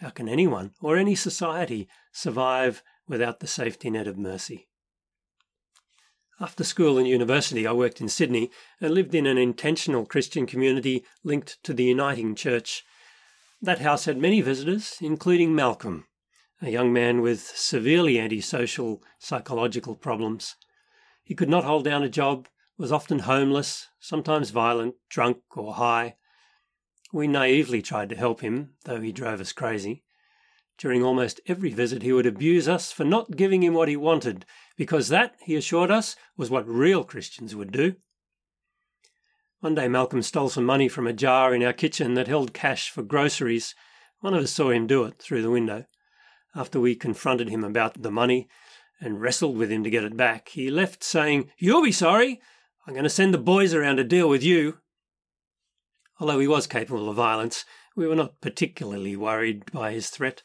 How 0.00 0.10
can 0.10 0.28
anyone 0.28 0.72
or 0.82 0.98
any 0.98 1.14
society 1.14 1.88
survive 2.12 2.82
without 3.06 3.40
the 3.40 3.46
safety 3.46 3.88
net 3.88 4.06
of 4.06 4.18
mercy? 4.18 4.68
After 6.38 6.64
school 6.64 6.98
and 6.98 7.08
university, 7.08 7.66
I 7.66 7.72
worked 7.72 8.02
in 8.02 8.10
Sydney 8.10 8.50
and 8.82 8.92
lived 8.92 9.14
in 9.14 9.24
an 9.24 9.38
intentional 9.38 10.04
Christian 10.04 10.44
community 10.44 11.06
linked 11.24 11.62
to 11.62 11.72
the 11.72 11.84
Uniting 11.84 12.34
Church. 12.34 12.84
That 13.62 13.78
house 13.78 14.04
had 14.04 14.18
many 14.18 14.42
visitors, 14.42 14.98
including 15.00 15.54
Malcolm, 15.54 16.07
a 16.60 16.70
young 16.70 16.92
man 16.92 17.20
with 17.20 17.40
severely 17.40 18.18
antisocial 18.18 19.02
psychological 19.18 19.94
problems. 19.94 20.56
He 21.22 21.34
could 21.34 21.48
not 21.48 21.64
hold 21.64 21.84
down 21.84 22.02
a 22.02 22.08
job, 22.08 22.48
was 22.76 22.90
often 22.90 23.20
homeless, 23.20 23.88
sometimes 24.00 24.50
violent, 24.50 24.94
drunk, 25.08 25.38
or 25.56 25.74
high. 25.74 26.16
We 27.12 27.26
naively 27.26 27.82
tried 27.82 28.08
to 28.10 28.16
help 28.16 28.40
him, 28.40 28.70
though 28.84 29.00
he 29.00 29.12
drove 29.12 29.40
us 29.40 29.52
crazy. 29.52 30.04
During 30.78 31.02
almost 31.02 31.40
every 31.46 31.70
visit, 31.70 32.02
he 32.02 32.12
would 32.12 32.26
abuse 32.26 32.68
us 32.68 32.92
for 32.92 33.04
not 33.04 33.36
giving 33.36 33.62
him 33.62 33.74
what 33.74 33.88
he 33.88 33.96
wanted, 33.96 34.44
because 34.76 35.08
that, 35.08 35.34
he 35.42 35.56
assured 35.56 35.90
us, 35.90 36.16
was 36.36 36.50
what 36.50 36.68
real 36.68 37.02
Christians 37.02 37.54
would 37.54 37.72
do. 37.72 37.96
One 39.60 39.74
day, 39.74 39.88
Malcolm 39.88 40.22
stole 40.22 40.48
some 40.48 40.64
money 40.64 40.88
from 40.88 41.08
a 41.08 41.12
jar 41.12 41.52
in 41.52 41.64
our 41.64 41.72
kitchen 41.72 42.14
that 42.14 42.28
held 42.28 42.54
cash 42.54 42.90
for 42.90 43.02
groceries. 43.02 43.74
One 44.20 44.34
of 44.34 44.44
us 44.44 44.52
saw 44.52 44.70
him 44.70 44.86
do 44.86 45.02
it 45.04 45.18
through 45.18 45.42
the 45.42 45.50
window. 45.50 45.86
After 46.54 46.80
we 46.80 46.94
confronted 46.94 47.48
him 47.48 47.62
about 47.62 48.02
the 48.02 48.10
money 48.10 48.48
and 49.00 49.20
wrestled 49.20 49.56
with 49.56 49.70
him 49.70 49.84
to 49.84 49.90
get 49.90 50.04
it 50.04 50.16
back, 50.16 50.48
he 50.48 50.70
left 50.70 51.04
saying, 51.04 51.50
You'll 51.58 51.84
be 51.84 51.92
sorry. 51.92 52.40
I'm 52.86 52.94
going 52.94 53.04
to 53.04 53.10
send 53.10 53.34
the 53.34 53.38
boys 53.38 53.74
around 53.74 53.96
to 53.96 54.04
deal 54.04 54.28
with 54.28 54.42
you. 54.42 54.78
Although 56.18 56.40
he 56.40 56.48
was 56.48 56.66
capable 56.66 57.08
of 57.08 57.16
violence, 57.16 57.64
we 57.94 58.06
were 58.06 58.16
not 58.16 58.40
particularly 58.40 59.14
worried 59.14 59.70
by 59.72 59.92
his 59.92 60.08
threat 60.08 60.42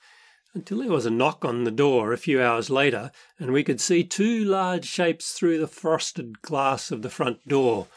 until 0.54 0.80
there 0.80 0.92
was 0.92 1.06
a 1.06 1.12
knock 1.12 1.44
on 1.44 1.64
the 1.64 1.72
door 1.72 2.14
a 2.14 2.18
few 2.18 2.42
hours 2.42 2.70
later, 2.70 3.12
and 3.40 3.52
we 3.52 3.64
could 3.64 3.82
see 3.82 4.04
two 4.04 4.44
large 4.44 4.86
shapes 4.86 5.32
through 5.32 5.58
the 5.58 5.68
frosted 5.68 6.42
glass 6.42 6.92
of 6.92 7.02
the 7.02 7.10
front 7.10 7.48
door. 7.48 7.88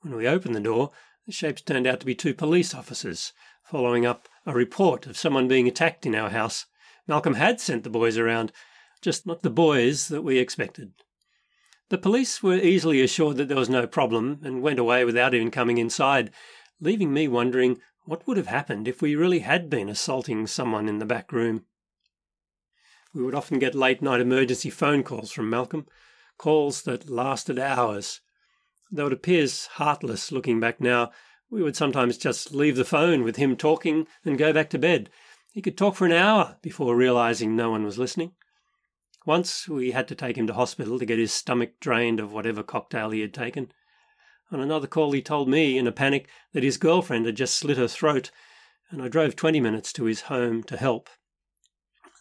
When 0.00 0.14
we 0.14 0.26
opened 0.26 0.54
the 0.54 0.60
door, 0.60 0.90
the 1.26 1.32
shapes 1.32 1.60
turned 1.60 1.86
out 1.86 2.00
to 2.00 2.06
be 2.06 2.14
two 2.14 2.32
police 2.32 2.74
officers, 2.74 3.32
following 3.62 4.06
up 4.06 4.28
a 4.46 4.54
report 4.54 5.06
of 5.06 5.18
someone 5.18 5.48
being 5.48 5.68
attacked 5.68 6.06
in 6.06 6.14
our 6.14 6.30
house. 6.30 6.66
Malcolm 7.10 7.34
had 7.34 7.60
sent 7.60 7.82
the 7.82 7.90
boys 7.90 8.16
around, 8.16 8.52
just 9.02 9.26
not 9.26 9.42
the 9.42 9.50
boys 9.50 10.06
that 10.06 10.22
we 10.22 10.38
expected. 10.38 10.92
The 11.88 11.98
police 11.98 12.40
were 12.40 12.54
easily 12.54 13.02
assured 13.02 13.36
that 13.38 13.48
there 13.48 13.56
was 13.56 13.68
no 13.68 13.88
problem 13.88 14.38
and 14.44 14.62
went 14.62 14.78
away 14.78 15.04
without 15.04 15.34
even 15.34 15.50
coming 15.50 15.78
inside, 15.78 16.30
leaving 16.80 17.12
me 17.12 17.26
wondering 17.26 17.80
what 18.04 18.24
would 18.28 18.36
have 18.36 18.46
happened 18.46 18.86
if 18.86 19.02
we 19.02 19.16
really 19.16 19.40
had 19.40 19.68
been 19.68 19.88
assaulting 19.88 20.46
someone 20.46 20.88
in 20.88 21.00
the 21.00 21.04
back 21.04 21.32
room. 21.32 21.64
We 23.12 23.24
would 23.24 23.34
often 23.34 23.58
get 23.58 23.74
late 23.74 24.00
night 24.00 24.20
emergency 24.20 24.70
phone 24.70 25.02
calls 25.02 25.32
from 25.32 25.50
Malcolm, 25.50 25.86
calls 26.38 26.82
that 26.82 27.10
lasted 27.10 27.58
hours. 27.58 28.20
Though 28.88 29.08
it 29.08 29.12
appears 29.12 29.66
heartless 29.66 30.30
looking 30.30 30.60
back 30.60 30.80
now, 30.80 31.10
we 31.50 31.60
would 31.60 31.74
sometimes 31.74 32.16
just 32.16 32.54
leave 32.54 32.76
the 32.76 32.84
phone 32.84 33.24
with 33.24 33.34
him 33.34 33.56
talking 33.56 34.06
and 34.24 34.38
go 34.38 34.52
back 34.52 34.70
to 34.70 34.78
bed. 34.78 35.10
He 35.52 35.62
could 35.62 35.76
talk 35.76 35.96
for 35.96 36.06
an 36.06 36.12
hour 36.12 36.58
before 36.62 36.94
realizing 36.94 37.56
no 37.56 37.70
one 37.70 37.84
was 37.84 37.98
listening. 37.98 38.32
Once 39.26 39.68
we 39.68 39.90
had 39.90 40.08
to 40.08 40.14
take 40.14 40.36
him 40.36 40.46
to 40.46 40.54
hospital 40.54 40.98
to 40.98 41.04
get 41.04 41.18
his 41.18 41.32
stomach 41.32 41.78
drained 41.80 42.20
of 42.20 42.32
whatever 42.32 42.62
cocktail 42.62 43.10
he 43.10 43.20
had 43.20 43.34
taken. 43.34 43.72
On 44.52 44.60
another 44.60 44.86
call, 44.86 45.12
he 45.12 45.22
told 45.22 45.48
me 45.48 45.76
in 45.76 45.86
a 45.86 45.92
panic 45.92 46.28
that 46.52 46.62
his 46.62 46.76
girlfriend 46.76 47.26
had 47.26 47.36
just 47.36 47.56
slit 47.56 47.76
her 47.76 47.88
throat, 47.88 48.30
and 48.90 49.02
I 49.02 49.08
drove 49.08 49.36
20 49.36 49.60
minutes 49.60 49.92
to 49.94 50.04
his 50.04 50.22
home 50.22 50.62
to 50.64 50.76
help. 50.76 51.10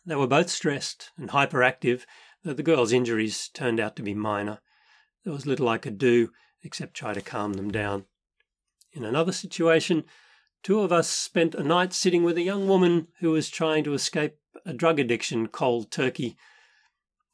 They 0.06 0.16
were 0.16 0.28
both 0.28 0.50
stressed 0.50 1.12
and 1.18 1.30
hyperactive, 1.30 2.06
though 2.44 2.54
the 2.54 2.64
girl's 2.64 2.92
injuries 2.92 3.50
turned 3.50 3.80
out 3.80 3.96
to 3.98 4.04
be 4.04 4.14
minor. 4.14 4.60
There 5.24 5.34
was 5.34 5.46
little 5.46 5.70
I 5.70 5.78
could 5.78 5.98
do 5.98 6.32
except 6.64 6.96
try 6.96 7.14
to 7.14 7.22
calm 7.22 7.54
them 7.54 7.72
down. 7.72 8.06
In 8.92 9.06
another 9.06 9.32
situation, 9.32 10.06
two 10.63 10.80
of 10.82 10.92
us 10.92 11.10
spent 11.10 11.56
a 11.56 11.63
night 11.63 11.94
sitting 11.94 12.24
with 12.24 12.38
a 12.38 12.42
young 12.44 12.68
woman 12.68 13.08
who 13.20 13.32
was 13.32 13.50
trying 13.50 13.84
to 13.84 13.94
escape 13.94 14.36
a 14.66 14.74
drug 14.74 15.00
addiction 15.00 15.48
cold 15.48 15.92
turkey. 15.92 16.38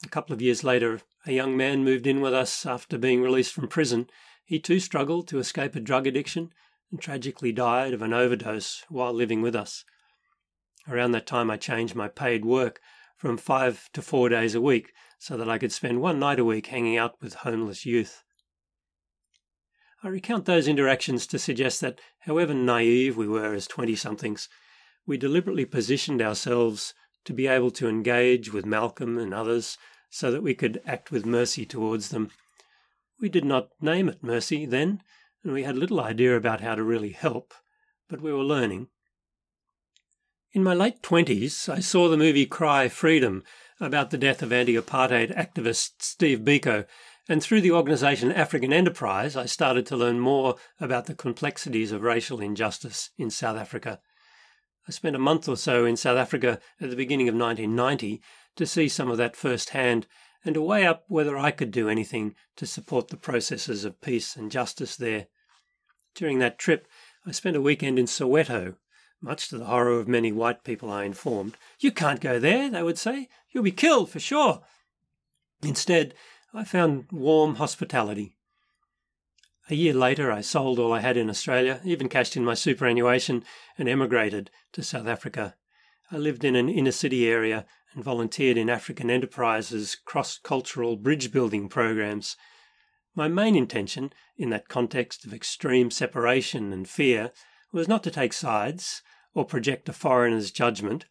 A 0.03 0.09
couple 0.09 0.33
of 0.33 0.41
years 0.41 0.63
later, 0.63 1.01
a 1.25 1.31
young 1.31 1.57
man 1.57 1.83
moved 1.83 2.05
in 2.05 2.21
with 2.21 2.33
us 2.33 2.65
after 2.65 2.97
being 2.97 3.21
released 3.21 3.53
from 3.53 3.67
prison. 3.67 4.07
He 4.43 4.59
too 4.59 4.79
struggled 4.79 5.27
to 5.29 5.39
escape 5.39 5.75
a 5.75 5.79
drug 5.79 6.05
addiction 6.05 6.51
and 6.91 7.01
tragically 7.01 7.51
died 7.51 7.93
of 7.93 8.01
an 8.01 8.13
overdose 8.13 8.83
while 8.89 9.13
living 9.13 9.41
with 9.41 9.55
us. 9.55 9.83
Around 10.87 11.11
that 11.11 11.25
time, 11.25 11.49
I 11.49 11.57
changed 11.57 11.95
my 11.95 12.07
paid 12.07 12.45
work 12.45 12.79
from 13.17 13.37
five 13.37 13.89
to 13.93 14.01
four 14.01 14.29
days 14.29 14.53
a 14.53 14.61
week 14.61 14.91
so 15.17 15.35
that 15.37 15.49
I 15.49 15.57
could 15.57 15.71
spend 15.71 16.01
one 16.01 16.19
night 16.19 16.39
a 16.39 16.45
week 16.45 16.67
hanging 16.67 16.97
out 16.97 17.15
with 17.21 17.35
homeless 17.35 17.85
youth. 17.85 18.23
I 20.05 20.09
recount 20.09 20.45
those 20.45 20.69
interactions 20.69 21.27
to 21.27 21.39
suggest 21.39 21.81
that, 21.81 21.99
however 22.21 22.53
naive 22.53 23.17
we 23.17 23.27
were 23.27 23.53
as 23.53 23.67
20 23.67 23.95
somethings, 23.97 24.47
we 25.05 25.17
deliberately 25.17 25.65
positioned 25.65 26.21
ourselves 26.21 26.93
to 27.25 27.33
be 27.33 27.47
able 27.47 27.71
to 27.71 27.89
engage 27.89 28.53
with 28.53 28.65
Malcolm 28.65 29.17
and 29.17 29.33
others 29.33 29.77
so 30.09 30.31
that 30.31 30.43
we 30.43 30.53
could 30.53 30.81
act 30.85 31.11
with 31.11 31.25
mercy 31.25 31.65
towards 31.65 32.09
them 32.09 32.29
we 33.19 33.29
did 33.29 33.45
not 33.45 33.69
name 33.81 34.09
it 34.09 34.21
mercy 34.21 34.65
then, 34.65 35.01
and 35.43 35.53
we 35.53 35.63
had 35.63 35.77
little 35.77 36.01
idea 36.01 36.35
about 36.35 36.61
how 36.61 36.75
to 36.75 36.83
really 36.83 37.11
help, 37.11 37.53
but 38.09 38.21
we 38.21 38.31
were 38.31 38.43
learning. 38.43 38.87
In 40.51 40.63
my 40.63 40.73
late 40.73 41.01
twenties, 41.01 41.69
I 41.69 41.79
saw 41.79 42.09
the 42.09 42.17
movie 42.17 42.45
Cry 42.45 42.87
Freedom 42.87 43.43
about 43.79 44.09
the 44.09 44.17
death 44.17 44.41
of 44.41 44.53
anti 44.53 44.75
apartheid 44.75 45.35
activist 45.35 46.01
Steve 46.01 46.39
Biko, 46.39 46.85
and 47.27 47.41
through 47.41 47.61
the 47.61 47.71
organisation 47.71 48.31
African 48.31 48.71
Enterprise, 48.71 49.35
I 49.35 49.45
started 49.45 49.85
to 49.87 49.97
learn 49.97 50.19
more 50.19 50.55
about 50.79 51.07
the 51.07 51.15
complexities 51.15 51.91
of 51.91 52.03
racial 52.03 52.39
injustice 52.39 53.09
in 53.17 53.29
South 53.31 53.57
Africa. 53.57 53.99
I 54.87 54.91
spent 54.91 55.15
a 55.15 55.19
month 55.19 55.49
or 55.49 55.57
so 55.57 55.85
in 55.85 55.97
South 55.97 56.17
Africa 56.17 56.59
at 56.79 56.91
the 56.91 56.95
beginning 56.95 57.27
of 57.27 57.33
1990 57.33 58.21
to 58.57 58.65
see 58.67 58.87
some 58.87 59.09
of 59.09 59.17
that 59.17 59.35
firsthand 59.35 60.05
and 60.43 60.53
to 60.53 60.61
weigh 60.61 60.85
up 60.85 61.05
whether 61.07 61.35
I 61.35 61.49
could 61.49 61.71
do 61.71 61.89
anything 61.89 62.35
to 62.57 62.67
support 62.67 63.07
the 63.07 63.17
processes 63.17 63.83
of 63.83 64.01
peace 64.01 64.35
and 64.35 64.51
justice 64.51 64.95
there. 64.95 65.25
During 66.13 66.37
that 66.39 66.59
trip, 66.59 66.87
I 67.25 67.31
spent 67.31 67.55
a 67.55 67.61
weekend 67.61 67.97
in 67.97 68.05
Soweto, 68.05 68.75
much 69.19 69.49
to 69.49 69.57
the 69.57 69.65
horror 69.65 69.99
of 69.99 70.07
many 70.07 70.31
white 70.31 70.63
people 70.63 70.91
I 70.91 71.05
informed. 71.05 71.57
You 71.79 71.91
can't 71.91 72.21
go 72.21 72.37
there, 72.37 72.69
they 72.69 72.83
would 72.83 72.99
say. 72.99 73.27
You'll 73.51 73.63
be 73.63 73.71
killed 73.71 74.11
for 74.11 74.19
sure. 74.19 74.61
Instead, 75.63 76.13
I 76.57 76.63
found 76.63 77.07
warm 77.11 77.55
hospitality. 77.55 78.37
A 79.69 79.75
year 79.75 79.93
later, 79.93 80.31
I 80.31 80.39
sold 80.39 80.79
all 80.79 80.93
I 80.93 81.01
had 81.01 81.17
in 81.17 81.29
Australia, 81.29 81.81
even 81.83 82.07
cashed 82.07 82.37
in 82.37 82.45
my 82.45 82.53
superannuation, 82.53 83.43
and 83.77 83.89
emigrated 83.89 84.49
to 84.71 84.81
South 84.81 85.05
Africa. 85.05 85.55
I 86.09 86.15
lived 86.15 86.45
in 86.45 86.55
an 86.55 86.69
inner 86.69 86.93
city 86.93 87.27
area 87.27 87.65
and 87.93 88.05
volunteered 88.05 88.55
in 88.55 88.69
African 88.69 89.09
Enterprise's 89.09 89.95
cross 89.95 90.37
cultural 90.37 90.95
bridge 90.95 91.29
building 91.29 91.67
programs. 91.67 92.37
My 93.15 93.27
main 93.27 93.57
intention, 93.57 94.13
in 94.37 94.49
that 94.51 94.69
context 94.69 95.25
of 95.25 95.33
extreme 95.33 95.91
separation 95.91 96.71
and 96.71 96.87
fear, 96.87 97.33
was 97.73 97.89
not 97.89 98.01
to 98.03 98.11
take 98.11 98.31
sides 98.31 99.01
or 99.33 99.43
project 99.43 99.89
a 99.89 99.93
foreigner's 99.93 100.51
judgment, 100.51 101.03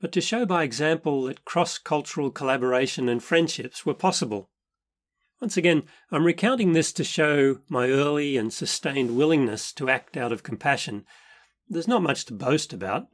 but 0.00 0.12
to 0.12 0.22
show 0.22 0.46
by 0.46 0.62
example 0.62 1.24
that 1.24 1.44
cross 1.44 1.76
cultural 1.76 2.30
collaboration 2.30 3.10
and 3.10 3.22
friendships 3.22 3.84
were 3.84 3.92
possible. 3.92 4.48
Once 5.42 5.56
again, 5.56 5.82
I'm 6.12 6.24
recounting 6.24 6.72
this 6.72 6.92
to 6.92 7.02
show 7.02 7.58
my 7.68 7.88
early 7.88 8.36
and 8.36 8.52
sustained 8.52 9.16
willingness 9.16 9.72
to 9.72 9.90
act 9.90 10.16
out 10.16 10.30
of 10.30 10.44
compassion. 10.44 11.04
There's 11.68 11.88
not 11.88 12.00
much 12.00 12.26
to 12.26 12.32
boast 12.32 12.72
about. 12.72 13.08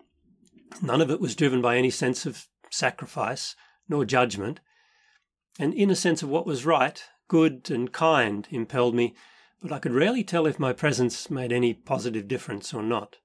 None 0.82 1.00
of 1.00 1.11
it 1.11 1.23
was 1.23 1.35
driven 1.35 1.62
by 1.62 1.78
any 1.78 1.88
sense 1.88 2.26
of 2.26 2.47
sacrifice 2.68 3.56
nor 3.88 4.04
judgment. 4.04 4.61
And 5.58 5.73
in 5.73 5.88
a 5.88 5.97
sense 5.97 6.23
of 6.23 6.28
what 6.28 6.44
was 6.44 6.66
right, 6.66 7.02
good 7.28 7.70
and 7.70 7.90
kind 7.94 8.47
impelled 8.50 8.94
me, 8.94 9.14
but 9.62 9.73
I 9.73 9.78
could 9.78 9.92
rarely 9.92 10.23
tell 10.23 10.44
if 10.44 10.58
my 10.58 10.75
presence 10.75 11.30
made 11.30 11.50
any 11.50 11.73
positive 11.73 12.28
difference 12.28 12.75
or 12.75 12.82
not. 12.82 13.16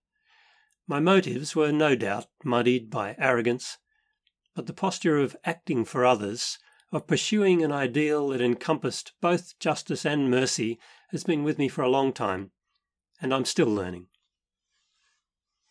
My 0.88 1.02
motives 1.02 1.58
were 1.58 1.74
no 1.74 1.94
doubt 1.98 2.28
muddied 2.46 2.90
by 2.90 3.18
arrogance, 3.20 3.80
but 4.56 4.66
the 4.66 4.72
posture 4.72 5.18
of 5.18 5.36
acting 5.44 5.84
for 5.84 6.06
others, 6.06 6.58
of 6.94 7.08
pursuing 7.08 7.64
an 7.64 7.72
ideal 7.72 8.30
that 8.30 8.40
encompassed 8.40 9.14
both 9.20 9.58
justice 9.58 10.06
and 10.06 10.30
mercy, 10.30 10.80
has 11.10 11.24
been 11.24 11.44
with 11.44 11.58
me 11.58 11.68
for 11.68 11.82
a 11.82 11.90
long 11.90 12.14
time, 12.14 12.52
and 13.20 13.34
I'm 13.34 13.46
still 13.46 13.68
learning. 13.68 14.08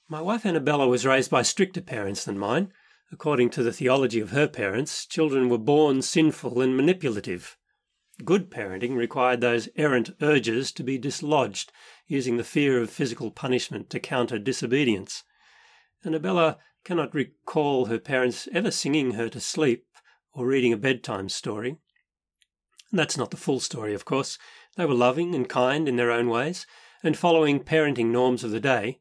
My 0.08 0.20
wife 0.20 0.44
Annabella 0.44 0.88
was 0.88 1.06
raised 1.06 1.30
by 1.30 1.42
stricter 1.42 1.80
parents 1.80 2.24
than 2.24 2.38
mine. 2.38 2.72
According 3.12 3.50
to 3.50 3.62
the 3.62 3.72
theology 3.72 4.18
of 4.18 4.30
her 4.30 4.48
parents, 4.48 5.06
children 5.06 5.48
were 5.48 5.58
born 5.58 6.02
sinful 6.02 6.60
and 6.60 6.76
manipulative. 6.76 7.56
Good 8.24 8.50
parenting 8.50 8.96
required 8.96 9.40
those 9.40 9.68
errant 9.76 10.10
urges 10.20 10.72
to 10.72 10.82
be 10.82 10.98
dislodged 10.98 11.70
using 12.08 12.36
the 12.36 12.44
fear 12.44 12.80
of 12.80 12.90
physical 12.90 13.30
punishment 13.30 13.90
to 13.90 14.00
counter 14.00 14.40
disobedience. 14.40 15.22
Annabella 16.04 16.58
cannot 16.84 17.14
recall 17.14 17.86
her 17.86 17.98
parents 18.00 18.48
ever 18.52 18.72
singing 18.72 19.12
her 19.12 19.28
to 19.28 19.40
sleep 19.40 19.86
or 20.34 20.46
reading 20.46 20.72
a 20.72 20.76
bedtime 20.76 21.28
story. 21.28 21.76
That's 22.90 23.16
not 23.16 23.30
the 23.30 23.36
full 23.36 23.60
story, 23.60 23.94
of 23.94 24.04
course. 24.04 24.38
They 24.76 24.86
were 24.86 24.94
loving 24.94 25.34
and 25.34 25.48
kind 25.48 25.88
in 25.88 25.96
their 25.96 26.10
own 26.10 26.28
ways, 26.28 26.66
and 27.02 27.16
following 27.16 27.60
parenting 27.60 28.06
norms 28.06 28.44
of 28.44 28.50
the 28.50 28.60
day. 28.60 29.00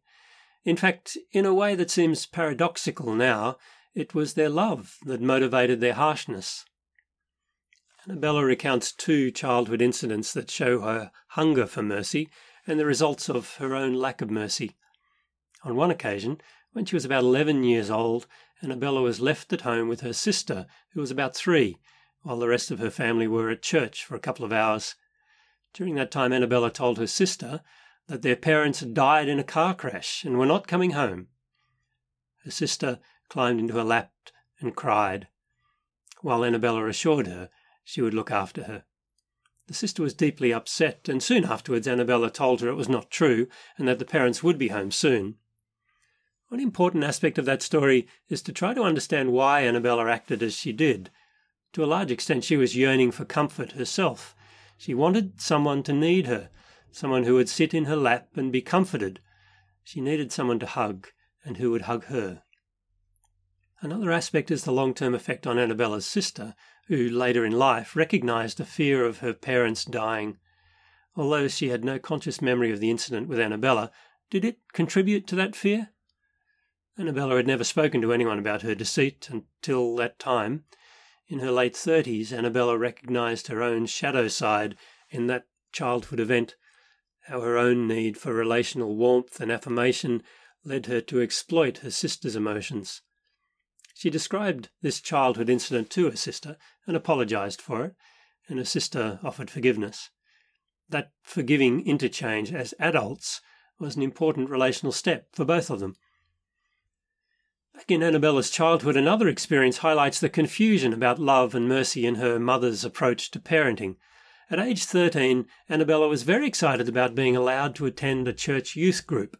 In 0.64 0.78
fact, 0.78 1.18
in 1.32 1.46
a 1.46 1.54
way 1.54 1.76
that 1.76 1.92
seems 1.92 2.26
paradoxical 2.26 3.14
now, 3.14 3.58
it 3.94 4.14
was 4.14 4.34
their 4.34 4.50
love 4.50 4.98
that 5.06 5.22
motivated 5.22 5.82
their 5.82 5.94
harshness. 5.94 6.66
Annabella 8.08 8.46
recounts 8.46 8.92
two 8.92 9.30
childhood 9.30 9.82
incidents 9.82 10.34
that 10.34 10.50
show 10.50 10.82
her 10.82 11.12
hunger 11.30 11.68
for 11.68 11.84
mercy 11.84 12.30
and 12.66 12.80
the 12.80 12.86
results 12.86 13.30
of 13.30 13.56
her 13.56 13.76
own 13.76 13.94
lack 13.94 14.22
of 14.22 14.32
mercy. 14.32 14.76
On 15.64 15.76
one 15.76 15.92
occasion, 15.92 16.42
when 16.74 16.86
she 16.86 16.96
was 16.96 17.06
about 17.06 17.24
11 17.24 17.64
years 17.64 17.92
old, 17.92 18.28
Annabella 18.64 19.02
was 19.02 19.20
left 19.20 19.52
at 19.54 19.62
home 19.62 19.88
with 19.88 20.02
her 20.02 20.14
sister, 20.14 20.68
who 20.94 21.02
was 21.02 21.10
about 21.10 21.36
three, 21.36 21.80
while 22.22 22.38
the 22.38 22.48
rest 22.48 22.70
of 22.70 22.80
her 22.80 22.92
family 22.92 23.28
were 23.28 23.50
at 23.50 23.62
church 23.62 24.06
for 24.06 24.16
a 24.16 24.20
couple 24.20 24.46
of 24.46 24.54
hours. 24.54 24.96
During 25.74 25.96
that 25.96 26.12
time, 26.12 26.32
Annabella 26.32 26.70
told 26.70 26.98
her 26.98 27.08
sister 27.08 27.62
that 28.08 28.22
their 28.22 28.36
parents 28.36 28.82
had 28.82 28.94
died 28.94 29.28
in 29.28 29.40
a 29.40 29.44
car 29.44 29.74
crash 29.74 30.24
and 30.24 30.38
were 30.38 30.46
not 30.46 30.68
coming 30.68 30.92
home. 30.92 31.28
Her 32.44 32.52
sister 32.52 33.00
climbed 33.30 33.60
into 33.60 33.74
her 33.76 33.84
lap 33.84 34.12
and 34.60 34.76
cried, 34.76 35.28
while 36.22 36.44
Annabella 36.44 36.86
assured 36.88 37.28
her 37.28 37.50
she 37.84 38.02
would 38.02 38.14
look 38.14 38.30
after 38.30 38.66
her. 38.66 38.84
The 39.68 39.74
sister 39.74 40.04
was 40.04 40.14
deeply 40.14 40.54
upset, 40.54 41.08
and 41.08 41.24
soon 41.24 41.46
afterwards 41.46 41.88
Annabella 41.88 42.30
told 42.30 42.62
her 42.62 42.68
it 42.68 42.76
was 42.76 42.90
not 42.90 43.10
true 43.10 43.48
and 43.78 43.88
that 43.88 44.00
the 44.00 44.06
parents 44.06 44.44
would 44.44 44.58
be 44.58 44.68
home 44.68 44.92
soon. 44.92 45.38
One 46.52 46.60
important 46.60 47.06
aspect 47.06 47.38
of 47.38 47.46
that 47.46 47.62
story 47.62 48.10
is 48.28 48.42
to 48.42 48.52
try 48.52 48.74
to 48.74 48.84
understand 48.84 49.32
why 49.32 49.62
Annabella 49.62 50.12
acted 50.12 50.44
as 50.44 50.54
she 50.54 50.74
did. 50.74 51.10
To 51.72 51.82
a 51.82 51.86
large 51.86 52.12
extent, 52.12 52.44
she 52.44 52.58
was 52.58 52.76
yearning 52.76 53.12
for 53.12 53.24
comfort 53.24 53.72
herself. 53.72 54.36
She 54.78 54.94
wanted 54.94 55.40
someone 55.40 55.82
to 55.84 55.94
need 55.94 56.28
her, 56.28 56.50
someone 56.92 57.24
who 57.24 57.36
would 57.36 57.48
sit 57.48 57.74
in 57.74 57.86
her 57.86 57.96
lap 57.96 58.36
and 58.36 58.52
be 58.52 58.62
comforted. 58.62 59.22
She 59.86 60.02
needed 60.02 60.34
someone 60.34 60.60
to 60.60 60.66
hug, 60.66 61.08
and 61.46 61.56
who 61.56 61.72
would 61.72 61.84
hug 61.84 62.08
her. 62.08 62.44
Another 63.80 64.12
aspect 64.12 64.52
is 64.52 64.66
the 64.66 64.74
long 64.74 64.94
term 64.94 65.16
effect 65.16 65.48
on 65.48 65.58
Annabella's 65.58 66.06
sister, 66.06 66.54
who 66.88 67.08
later 67.08 67.46
in 67.46 67.54
life 67.54 67.96
recognized 67.96 68.60
a 68.60 68.66
fear 68.66 69.06
of 69.06 69.20
her 69.20 69.34
parents 69.34 69.86
dying. 69.86 70.38
Although 71.16 71.48
she 71.48 71.70
had 71.70 71.86
no 71.86 71.98
conscious 71.98 72.42
memory 72.42 72.74
of 72.74 72.82
the 72.82 72.92
incident 72.92 73.30
with 73.30 73.40
Annabella, 73.40 73.90
did 74.30 74.44
it 74.44 74.58
contribute 74.74 75.28
to 75.28 75.36
that 75.38 75.56
fear? 75.56 75.91
Annabella 76.98 77.38
had 77.38 77.48
never 77.48 77.64
spoken 77.64 78.02
to 78.02 78.12
anyone 78.12 78.38
about 78.38 78.64
her 78.64 78.76
deceit 78.76 79.30
until 79.30 79.96
that 79.96 80.20
time. 80.20 80.66
In 81.28 81.40
her 81.40 81.52
late 81.52 81.76
thirties, 81.76 82.34
Annabella 82.34 82.78
recognized 82.78 83.48
her 83.48 83.64
own 83.64 83.86
shadow 83.86 84.28
side 84.28 84.76
in 85.10 85.28
that 85.28 85.46
childhood 85.72 86.20
event, 86.20 86.56
how 87.28 87.42
her 87.42 87.58
own 87.58 87.88
need 87.88 88.18
for 88.18 88.34
relational 88.34 88.96
warmth 88.96 89.40
and 89.40 89.52
affirmation 89.52 90.22
led 90.66 90.88
her 90.88 91.02
to 91.02 91.22
exploit 91.22 91.80
her 91.80 91.92
sister's 91.92 92.36
emotions. 92.36 93.02
She 93.94 94.10
described 94.10 94.70
this 94.82 95.00
childhood 95.00 95.50
incident 95.50 95.90
to 95.92 96.10
her 96.10 96.18
sister 96.18 96.58
and 96.86 96.98
apologized 96.98 97.62
for 97.62 97.86
it, 97.86 97.96
and 98.50 98.60
her 98.60 98.66
sister 98.66 99.20
offered 99.24 99.50
forgiveness. 99.50 100.10
That 100.90 101.12
forgiving 101.24 101.86
interchange 101.88 102.52
as 102.52 102.74
adults 102.80 103.40
was 103.80 103.96
an 103.96 104.02
important 104.02 104.50
relational 104.50 104.92
step 104.92 105.28
for 105.32 105.46
both 105.46 105.70
of 105.70 105.80
them. 105.80 105.96
Back 107.82 107.90
in 107.90 108.04
Annabella's 108.04 108.52
childhood, 108.52 108.96
another 108.96 109.28
experience 109.28 109.80
highlights 109.80 110.20
the 110.20 110.30
confusion 110.30 110.94
about 110.94 111.18
love 111.18 111.56
and 111.56 111.68
mercy 111.68 112.06
in 112.06 112.16
her 112.16 112.38
mother's 112.38 112.86
approach 112.86 113.32
to 113.32 113.40
parenting. 113.40 113.96
At 114.52 114.60
age 114.60 114.84
13, 114.84 115.48
Annabella 115.68 116.08
was 116.08 116.22
very 116.22 116.46
excited 116.46 116.88
about 116.88 117.16
being 117.16 117.36
allowed 117.36 117.74
to 117.76 117.88
attend 117.88 118.28
a 118.28 118.34
church 118.34 118.76
youth 118.76 119.08
group. 119.08 119.36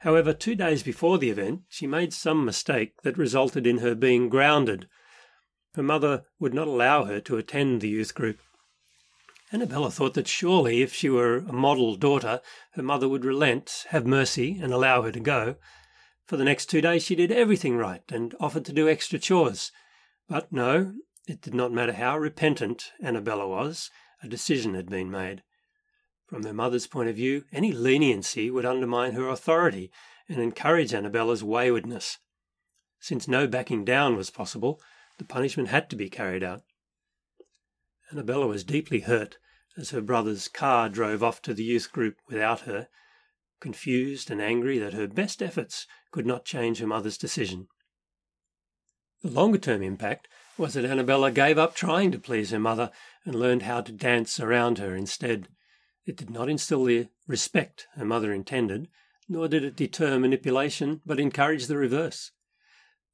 However, 0.00 0.34
two 0.34 0.54
days 0.54 0.82
before 0.82 1.16
the 1.16 1.30
event, 1.30 1.62
she 1.66 1.86
made 1.86 2.12
some 2.12 2.44
mistake 2.44 2.92
that 3.04 3.16
resulted 3.16 3.66
in 3.66 3.78
her 3.78 3.94
being 3.94 4.28
grounded. 4.28 4.86
Her 5.74 5.82
mother 5.82 6.26
would 6.38 6.52
not 6.52 6.68
allow 6.68 7.04
her 7.04 7.20
to 7.20 7.38
attend 7.38 7.80
the 7.80 7.88
youth 7.88 8.14
group. 8.14 8.38
Annabella 9.50 9.90
thought 9.90 10.12
that 10.12 10.28
surely, 10.28 10.82
if 10.82 10.92
she 10.92 11.08
were 11.08 11.38
a 11.38 11.54
model 11.54 11.96
daughter, 11.96 12.42
her 12.72 12.82
mother 12.82 13.08
would 13.08 13.24
relent, 13.24 13.86
have 13.88 14.06
mercy, 14.06 14.58
and 14.60 14.74
allow 14.74 15.00
her 15.00 15.10
to 15.10 15.20
go. 15.20 15.56
For 16.28 16.36
the 16.36 16.44
next 16.44 16.66
two 16.66 16.82
days, 16.82 17.02
she 17.02 17.14
did 17.14 17.32
everything 17.32 17.78
right 17.78 18.02
and 18.12 18.34
offered 18.38 18.66
to 18.66 18.72
do 18.74 18.86
extra 18.86 19.18
chores. 19.18 19.72
But 20.28 20.52
no, 20.52 20.92
it 21.26 21.40
did 21.40 21.54
not 21.54 21.72
matter 21.72 21.94
how 21.94 22.18
repentant 22.18 22.92
Annabella 23.02 23.48
was, 23.48 23.90
a 24.22 24.28
decision 24.28 24.74
had 24.74 24.90
been 24.90 25.10
made. 25.10 25.42
From 26.26 26.44
her 26.44 26.52
mother's 26.52 26.86
point 26.86 27.08
of 27.08 27.16
view, 27.16 27.44
any 27.50 27.72
leniency 27.72 28.50
would 28.50 28.66
undermine 28.66 29.14
her 29.14 29.26
authority 29.30 29.90
and 30.28 30.38
encourage 30.38 30.92
Annabella's 30.92 31.42
waywardness. 31.42 32.18
Since 33.00 33.26
no 33.26 33.46
backing 33.46 33.86
down 33.86 34.14
was 34.14 34.28
possible, 34.28 34.82
the 35.16 35.24
punishment 35.24 35.70
had 35.70 35.88
to 35.88 35.96
be 35.96 36.10
carried 36.10 36.42
out. 36.42 36.60
Annabella 38.12 38.46
was 38.46 38.64
deeply 38.64 39.00
hurt 39.00 39.38
as 39.78 39.90
her 39.90 40.02
brother's 40.02 40.46
car 40.46 40.90
drove 40.90 41.22
off 41.22 41.40
to 41.40 41.54
the 41.54 41.64
youth 41.64 41.90
group 41.90 42.16
without 42.28 42.60
her, 42.62 42.88
confused 43.60 44.30
and 44.30 44.40
angry 44.40 44.78
that 44.78 44.94
her 44.94 45.06
best 45.06 45.42
efforts 45.42 45.86
could 46.10 46.26
not 46.26 46.44
change 46.44 46.78
her 46.78 46.86
mother's 46.86 47.18
decision. 47.18 47.68
The 49.22 49.30
longer 49.30 49.58
term 49.58 49.82
impact 49.82 50.28
was 50.56 50.74
that 50.74 50.84
Annabella 50.84 51.30
gave 51.30 51.58
up 51.58 51.74
trying 51.74 52.12
to 52.12 52.18
please 52.18 52.50
her 52.50 52.58
mother 52.58 52.90
and 53.24 53.34
learned 53.34 53.62
how 53.62 53.80
to 53.80 53.92
dance 53.92 54.38
around 54.38 54.78
her 54.78 54.94
instead. 54.94 55.48
It 56.06 56.16
did 56.16 56.30
not 56.30 56.48
instill 56.48 56.84
the 56.84 57.08
respect 57.26 57.86
her 57.96 58.04
mother 58.04 58.32
intended, 58.32 58.88
nor 59.28 59.48
did 59.48 59.64
it 59.64 59.76
deter 59.76 60.18
manipulation, 60.18 61.00
but 61.04 61.20
encouraged 61.20 61.68
the 61.68 61.76
reverse. 61.76 62.30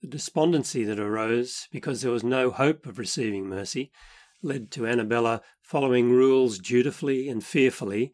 The 0.03 0.09
despondency 0.09 0.85
that 0.85 1.01
arose 1.01 1.67
because 1.73 2.03
there 2.03 2.13
was 2.13 2.23
no 2.23 2.51
hope 2.51 2.87
of 2.87 2.99
receiving 2.99 3.49
mercy 3.49 3.91
led 4.43 4.71
to 4.73 4.87
Annabella 4.87 5.41
following 5.63 6.11
rules 6.11 6.59
dutifully 6.59 7.29
and 7.29 7.43
fearfully, 7.43 8.13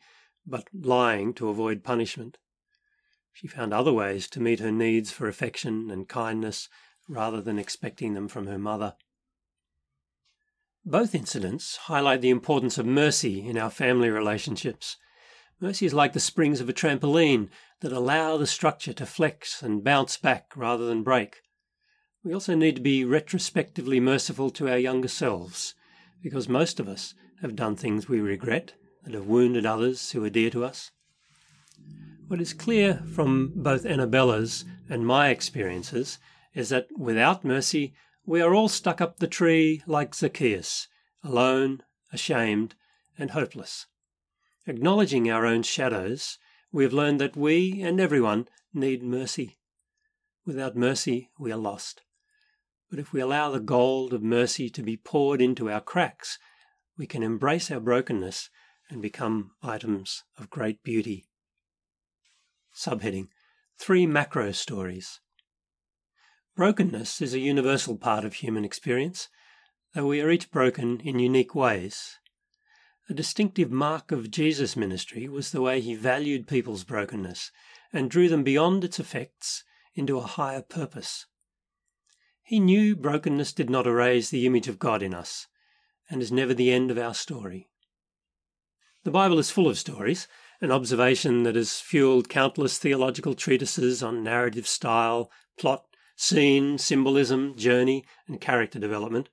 but 0.51 0.69
lying 0.75 1.33
to 1.35 1.49
avoid 1.49 1.85
punishment. 1.85 2.37
She 3.33 3.47
found 3.47 3.73
other 3.73 3.93
ways 3.93 4.29
to 4.31 4.41
meet 4.41 4.59
her 4.59 4.73
needs 4.73 5.13
for 5.13 5.29
affection 5.29 5.91
and 5.91 6.09
kindness 6.09 6.69
rather 7.09 7.41
than 7.41 7.59
expecting 7.59 8.15
them 8.15 8.29
from 8.29 8.49
her 8.49 8.59
mother. 8.59 8.97
Both 10.85 11.15
incidents 11.15 11.77
highlight 11.77 12.21
the 12.21 12.31
importance 12.31 12.79
of 12.79 12.87
mercy 12.87 13.47
in 13.47 13.57
our 13.57 13.71
family 13.71 14.11
relationships. 14.11 14.97
Mercy 15.61 15.87
is 15.87 15.95
like 15.95 16.15
the 16.15 16.21
springs 16.21 16.61
of 16.61 16.69
a 16.69 16.73
trampoline 16.73 17.49
that 17.81 17.93
allow 17.93 18.37
the 18.37 18.47
structure 18.47 18.93
to 18.95 19.07
flex 19.07 19.63
and 19.63 19.85
bounce 19.85 20.17
back 20.17 20.57
rather 20.57 20.87
than 20.87 21.03
break. 21.03 21.43
We 22.25 22.35
also 22.35 22.55
need 22.55 22.77
to 22.77 22.83
be 22.83 23.05
retrospectively 23.05 24.01
merciful 24.01 24.51
to 24.51 24.69
our 24.69 24.79
younger 24.79 25.09
selves, 25.09 25.75
because 26.23 26.49
most 26.49 26.81
of 26.81 26.89
us 26.89 27.15
have 27.41 27.57
done 27.57 27.77
things 27.77 28.09
we 28.09 28.21
regret 28.21 28.75
that 29.05 29.15
have 29.15 29.27
wounded 29.27 29.65
others 29.67 30.13
who 30.13 30.25
are 30.25 30.31
dear 30.31 30.51
to 30.51 30.65
us. 30.65 30.91
What 32.29 32.41
is 32.41 32.53
clear 32.53 33.03
from 33.13 33.53
both 33.57 33.85
Annabella's 33.85 34.65
and 34.89 35.07
my 35.07 35.31
experiences 35.31 36.19
is 36.55 36.69
that 36.69 36.89
without 36.97 37.45
mercy, 37.45 37.95
we 38.25 38.41
are 38.41 38.55
all 38.55 38.69
stuck 38.69 39.01
up 39.01 39.19
the 39.19 39.27
tree 39.27 39.83
like 39.87 40.15
Zacchaeus, 40.15 40.89
alone, 41.25 41.83
ashamed, 42.13 42.75
and 43.19 43.31
hopeless. 43.31 43.87
Acknowledging 44.67 45.31
our 45.31 45.47
own 45.47 45.63
shadows, 45.63 46.39
we 46.71 46.85
have 46.85 46.93
learned 46.93 47.21
that 47.21 47.37
we 47.37 47.83
and 47.83 48.01
everyone 48.01 48.49
need 48.73 49.03
mercy. 49.03 49.59
Without 50.47 50.77
mercy, 50.77 51.31
we 51.39 51.51
are 51.51 51.57
lost. 51.57 52.03
But 52.91 52.99
if 52.99 53.13
we 53.13 53.21
allow 53.21 53.51
the 53.51 53.61
gold 53.61 54.13
of 54.13 54.23
mercy 54.23 54.69
to 54.71 54.83
be 54.83 54.97
poured 54.97 55.41
into 55.41 55.71
our 55.71 55.81
cracks, 55.81 56.39
we 56.97 57.07
can 57.07 57.23
embrace 57.23 57.71
our 57.71 57.81
brokenness 57.81 58.51
and 58.91 59.01
become 59.01 59.53
items 59.63 60.25
of 60.39 60.51
great 60.51 60.83
beauty. 60.83 61.27
Subheading 62.75 63.29
Three 63.79 64.07
Macro 64.07 64.53
Stories. 64.53 65.21
Brokenness 66.57 67.23
is 67.23 67.33
a 67.33 67.39
universal 67.39 67.97
part 67.97 68.25
of 68.25 68.35
human 68.35 68.65
experience, 68.65 69.29
though 69.95 70.07
we 70.07 70.21
are 70.21 70.31
each 70.31 70.51
broken 70.51 71.01
in 71.01 71.19
unique 71.19 71.55
ways. 71.55 72.19
A 73.09 73.15
distinctive 73.15 73.71
mark 73.71 74.13
of 74.13 74.31
Jesus' 74.31 74.77
ministry 74.77 75.29
was 75.29 75.51
the 75.51 75.63
way 75.63 75.81
he 75.81 75.95
valued 75.95 76.47
people's 76.47 76.85
brokenness 76.85 77.51
and 77.93 78.11
drew 78.11 78.29
them 78.29 78.45
beyond 78.45 78.85
its 78.85 79.01
effects 79.01 79.65
into 79.95 80.19
a 80.19 80.23
higher 80.23 80.63
purpose. 80.63 81.27
He 82.43 82.61
knew 82.61 82.95
brokenness 82.97 83.53
did 83.53 83.71
not 83.71 83.87
erase 83.87 84.31
the 84.31 84.47
image 84.47 84.69
of 84.69 84.79
God 84.79 85.03
in 85.03 85.15
us 85.15 85.47
and 86.09 86.21
is 86.21 86.33
never 86.33 86.53
the 86.53 86.73
end 86.73 86.91
of 86.91 86.99
our 86.99 87.15
story. 87.15 87.69
The 89.03 89.11
Bible 89.11 89.39
is 89.39 89.51
full 89.51 89.67
of 89.67 89.79
stories, 89.79 90.29
an 90.61 90.71
observation 90.71 91.43
that 91.45 91.57
has 91.57 91.81
fueled 91.81 92.29
countless 92.29 92.77
theological 92.77 93.33
treatises 93.33 94.03
on 94.03 94.23
narrative 94.23 94.69
style, 94.69 95.31
plot, 95.59 95.87
scene, 96.17 96.77
symbolism, 96.77 97.57
journey, 97.57 98.05
and 98.29 98.43
character 98.43 98.79
development. 98.79 99.31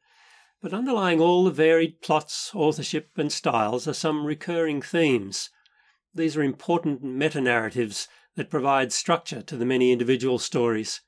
But 0.61 0.73
underlying 0.73 1.19
all 1.19 1.43
the 1.43 1.51
varied 1.51 2.01
plots, 2.01 2.51
authorship, 2.55 3.09
and 3.17 3.29
styles 3.29 3.89
are 3.89 3.93
some 3.93 4.25
recurring 4.25 4.81
themes. 4.81 5.49
These 6.15 6.37
are 6.37 6.43
important 6.43 7.03
meta 7.03 7.41
narratives 7.41 8.07
that 8.37 8.49
provide 8.49 8.93
structure 8.93 9.41
to 9.41 9.57
the 9.57 9.65
many 9.65 9.91
individual 9.91 10.39
stories. 10.39 11.01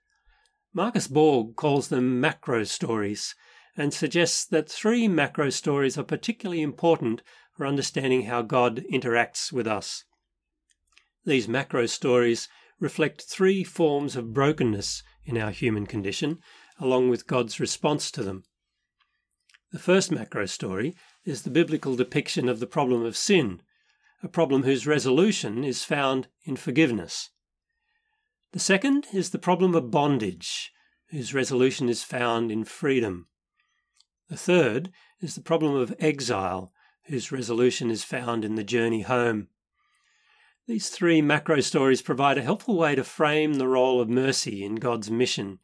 Marcus 0.74 1.08
Borg 1.08 1.56
calls 1.56 1.88
them 1.88 2.20
macro 2.20 2.66
stories 2.66 3.36
and 3.78 3.94
suggests 3.94 4.46
that 4.46 4.70
three 4.70 5.08
macro 5.08 5.50
stories 5.50 5.98
are 5.98 6.04
particularly 6.04 6.62
important 6.62 7.22
for 7.60 7.68
understanding 7.68 8.22
how 8.22 8.42
God 8.42 8.86
interacts 8.90 9.52
with 9.52 9.68
us. 9.68 10.06
These 11.26 11.50
macro 11.50 11.88
stories 11.88 12.48
reflect 12.80 13.22
three 13.22 13.66
forms 13.66 14.16
of 14.16 14.34
brokenness 14.34 15.04
in 15.26 15.38
our 15.38 15.52
human 15.52 15.86
condition, 15.86 16.40
along 16.80 17.10
with 17.10 17.28
God's 17.28 17.60
response 17.60 18.12
to 18.12 18.24
them. 18.24 18.46
The 19.74 19.78
first 19.78 20.10
macro 20.10 20.46
story 20.46 20.96
is 21.26 21.42
the 21.42 21.50
biblical 21.50 21.98
depiction 21.98 22.48
of 22.48 22.62
the 22.62 22.66
problem 22.66 23.04
of 23.04 23.18
sin, 23.18 23.62
a 24.24 24.30
problem 24.30 24.64
whose 24.64 24.88
resolution 24.88 25.66
is 25.66 25.84
found 25.84 26.30
in 26.46 26.56
forgiveness. 26.56 27.30
The 28.54 28.60
second 28.60 29.08
is 29.12 29.32
the 29.32 29.38
problem 29.38 29.76
of 29.76 29.92
bondage, 29.92 30.72
whose 31.10 31.34
resolution 31.34 31.90
is 31.90 32.06
found 32.06 32.54
in 32.54 32.64
freedom. 32.64 33.28
The 34.30 34.38
third 34.38 34.94
is 35.20 35.36
the 35.36 35.42
problem 35.42 35.76
of 35.76 35.94
exile, 36.00 36.72
whose 37.10 37.32
resolution 37.32 37.90
is 37.92 38.04
found 38.04 38.46
in 38.46 38.56
the 38.56 38.64
journey 38.64 39.02
home. 39.02 39.48
These 40.68 40.90
three 40.90 41.22
macro 41.22 41.62
stories 41.62 42.04
provide 42.04 42.38
a 42.38 42.44
helpful 42.44 42.78
way 42.78 42.94
to 42.94 43.04
frame 43.04 43.56
the 43.56 43.68
role 43.68 44.00
of 44.00 44.08
mercy 44.08 44.64
in 44.64 44.76
God's 44.76 45.10
mission. 45.10 45.60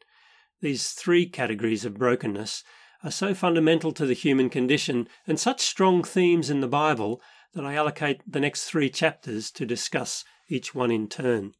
These 0.60 0.90
three 0.90 1.26
categories 1.26 1.84
of 1.84 1.94
brokenness 1.94 2.64
are 3.04 3.12
so 3.12 3.32
fundamental 3.32 3.92
to 3.92 4.04
the 4.04 4.14
human 4.14 4.50
condition 4.50 5.08
and 5.24 5.38
such 5.38 5.60
strong 5.60 6.02
themes 6.02 6.50
in 6.50 6.60
the 6.60 6.66
Bible 6.66 7.22
that 7.54 7.64
I 7.64 7.74
allocate 7.74 8.20
the 8.26 8.40
next 8.40 8.64
three 8.64 8.90
chapters 8.90 9.52
to 9.52 9.64
discuss 9.64 10.24
each 10.48 10.74
one 10.74 10.90
in 10.90 11.08
turn. 11.08 11.52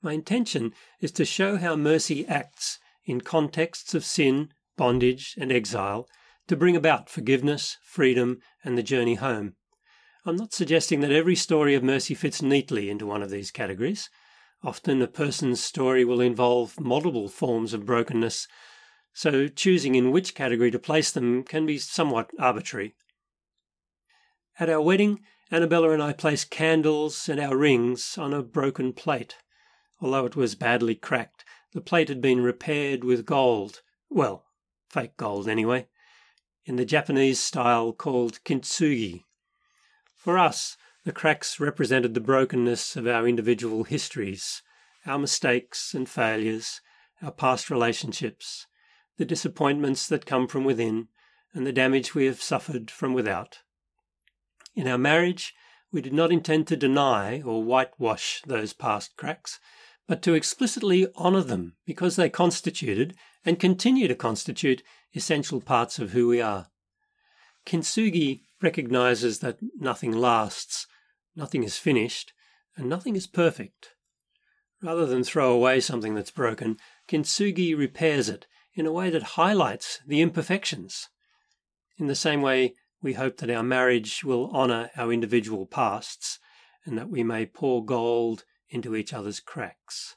My 0.00 0.12
intention 0.12 0.72
is 1.00 1.10
to 1.12 1.24
show 1.24 1.56
how 1.56 1.74
mercy 1.74 2.26
acts 2.28 2.78
in 3.04 3.20
contexts 3.20 3.94
of 3.94 4.04
sin, 4.04 4.50
bondage, 4.76 5.34
and 5.36 5.50
exile 5.50 6.06
to 6.52 6.56
bring 6.58 6.76
about 6.76 7.08
forgiveness, 7.08 7.78
freedom, 7.82 8.38
and 8.62 8.76
the 8.76 8.82
journey 8.82 9.14
home. 9.14 9.54
I'm 10.26 10.36
not 10.36 10.52
suggesting 10.52 11.00
that 11.00 11.10
every 11.10 11.34
story 11.34 11.74
of 11.74 11.82
mercy 11.82 12.12
fits 12.12 12.42
neatly 12.42 12.90
into 12.90 13.06
one 13.06 13.22
of 13.22 13.30
these 13.30 13.50
categories. 13.50 14.10
Often 14.62 15.00
a 15.00 15.06
person's 15.06 15.64
story 15.64 16.04
will 16.04 16.20
involve 16.20 16.78
multiple 16.78 17.30
forms 17.30 17.72
of 17.72 17.86
brokenness, 17.86 18.48
so 19.14 19.48
choosing 19.48 19.94
in 19.94 20.10
which 20.10 20.34
category 20.34 20.70
to 20.70 20.78
place 20.78 21.10
them 21.10 21.42
can 21.42 21.64
be 21.64 21.78
somewhat 21.78 22.28
arbitrary. 22.38 22.96
At 24.60 24.68
our 24.68 24.82
wedding, 24.82 25.20
Annabella 25.50 25.92
and 25.92 26.02
I 26.02 26.12
placed 26.12 26.50
candles 26.50 27.30
and 27.30 27.40
our 27.40 27.56
rings 27.56 28.18
on 28.18 28.34
a 28.34 28.42
broken 28.42 28.92
plate. 28.92 29.36
Although 30.02 30.26
it 30.26 30.36
was 30.36 30.54
badly 30.54 30.96
cracked, 30.96 31.46
the 31.72 31.80
plate 31.80 32.10
had 32.10 32.20
been 32.20 32.42
repaired 32.42 33.04
with 33.04 33.24
gold. 33.24 33.80
Well, 34.10 34.44
fake 34.90 35.16
gold 35.16 35.48
anyway, 35.48 35.86
in 36.64 36.76
the 36.76 36.84
Japanese 36.84 37.40
style 37.40 37.92
called 37.92 38.42
kintsugi. 38.44 39.24
For 40.16 40.38
us, 40.38 40.76
the 41.04 41.12
cracks 41.12 41.58
represented 41.58 42.14
the 42.14 42.20
brokenness 42.20 42.94
of 42.96 43.06
our 43.06 43.26
individual 43.26 43.84
histories, 43.84 44.62
our 45.04 45.18
mistakes 45.18 45.94
and 45.94 46.08
failures, 46.08 46.80
our 47.20 47.32
past 47.32 47.70
relationships, 47.70 48.66
the 49.16 49.24
disappointments 49.24 50.06
that 50.08 50.26
come 50.26 50.46
from 50.46 50.64
within, 50.64 51.08
and 51.52 51.66
the 51.66 51.72
damage 51.72 52.14
we 52.14 52.26
have 52.26 52.40
suffered 52.40 52.90
from 52.90 53.12
without. 53.12 53.58
In 54.74 54.86
our 54.86 54.98
marriage, 54.98 55.54
we 55.90 56.00
did 56.00 56.12
not 56.12 56.32
intend 56.32 56.66
to 56.68 56.76
deny 56.76 57.42
or 57.42 57.62
whitewash 57.62 58.42
those 58.46 58.72
past 58.72 59.16
cracks, 59.16 59.60
but 60.12 60.20
to 60.20 60.34
explicitly 60.34 61.06
honour 61.16 61.40
them 61.40 61.74
because 61.86 62.16
they 62.16 62.28
constituted 62.28 63.16
and 63.46 63.58
continue 63.58 64.06
to 64.06 64.14
constitute 64.14 64.82
essential 65.14 65.58
parts 65.58 65.98
of 65.98 66.10
who 66.10 66.28
we 66.28 66.38
are. 66.38 66.66
Kintsugi 67.64 68.42
recognizes 68.60 69.38
that 69.38 69.56
nothing 69.78 70.12
lasts, 70.12 70.86
nothing 71.34 71.62
is 71.64 71.78
finished, 71.78 72.34
and 72.76 72.90
nothing 72.90 73.16
is 73.16 73.26
perfect. 73.26 73.92
Rather 74.82 75.06
than 75.06 75.24
throw 75.24 75.50
away 75.50 75.80
something 75.80 76.14
that's 76.14 76.30
broken, 76.30 76.76
Kintsugi 77.08 77.74
repairs 77.74 78.28
it 78.28 78.46
in 78.74 78.84
a 78.84 78.92
way 78.92 79.08
that 79.08 79.40
highlights 79.40 80.00
the 80.06 80.20
imperfections. 80.20 81.08
In 81.96 82.06
the 82.06 82.14
same 82.14 82.42
way, 82.42 82.74
we 83.00 83.14
hope 83.14 83.38
that 83.38 83.48
our 83.48 83.62
marriage 83.62 84.22
will 84.22 84.50
honour 84.50 84.90
our 84.94 85.10
individual 85.10 85.64
pasts 85.64 86.38
and 86.84 86.98
that 86.98 87.08
we 87.08 87.22
may 87.22 87.46
pour 87.46 87.82
gold 87.82 88.44
into 88.72 88.96
each 88.96 89.12
other's 89.12 89.38
cracks. 89.38 90.16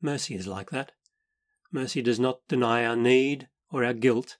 Mercy 0.00 0.34
is 0.34 0.46
like 0.46 0.70
that. 0.70 0.92
Mercy 1.70 2.02
does 2.02 2.20
not 2.20 2.40
deny 2.48 2.84
our 2.84 2.96
need 2.96 3.48
or 3.70 3.84
our 3.84 3.94
guilt, 3.94 4.36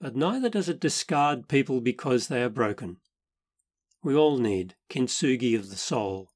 but 0.00 0.16
neither 0.16 0.48
does 0.48 0.68
it 0.68 0.80
discard 0.80 1.48
people 1.48 1.80
because 1.80 2.28
they 2.28 2.42
are 2.42 2.48
broken. 2.48 2.98
We 4.02 4.14
all 4.14 4.38
need 4.38 4.76
kintsugi 4.88 5.54
of 5.56 5.70
the 5.70 5.76
soul. 5.76 6.30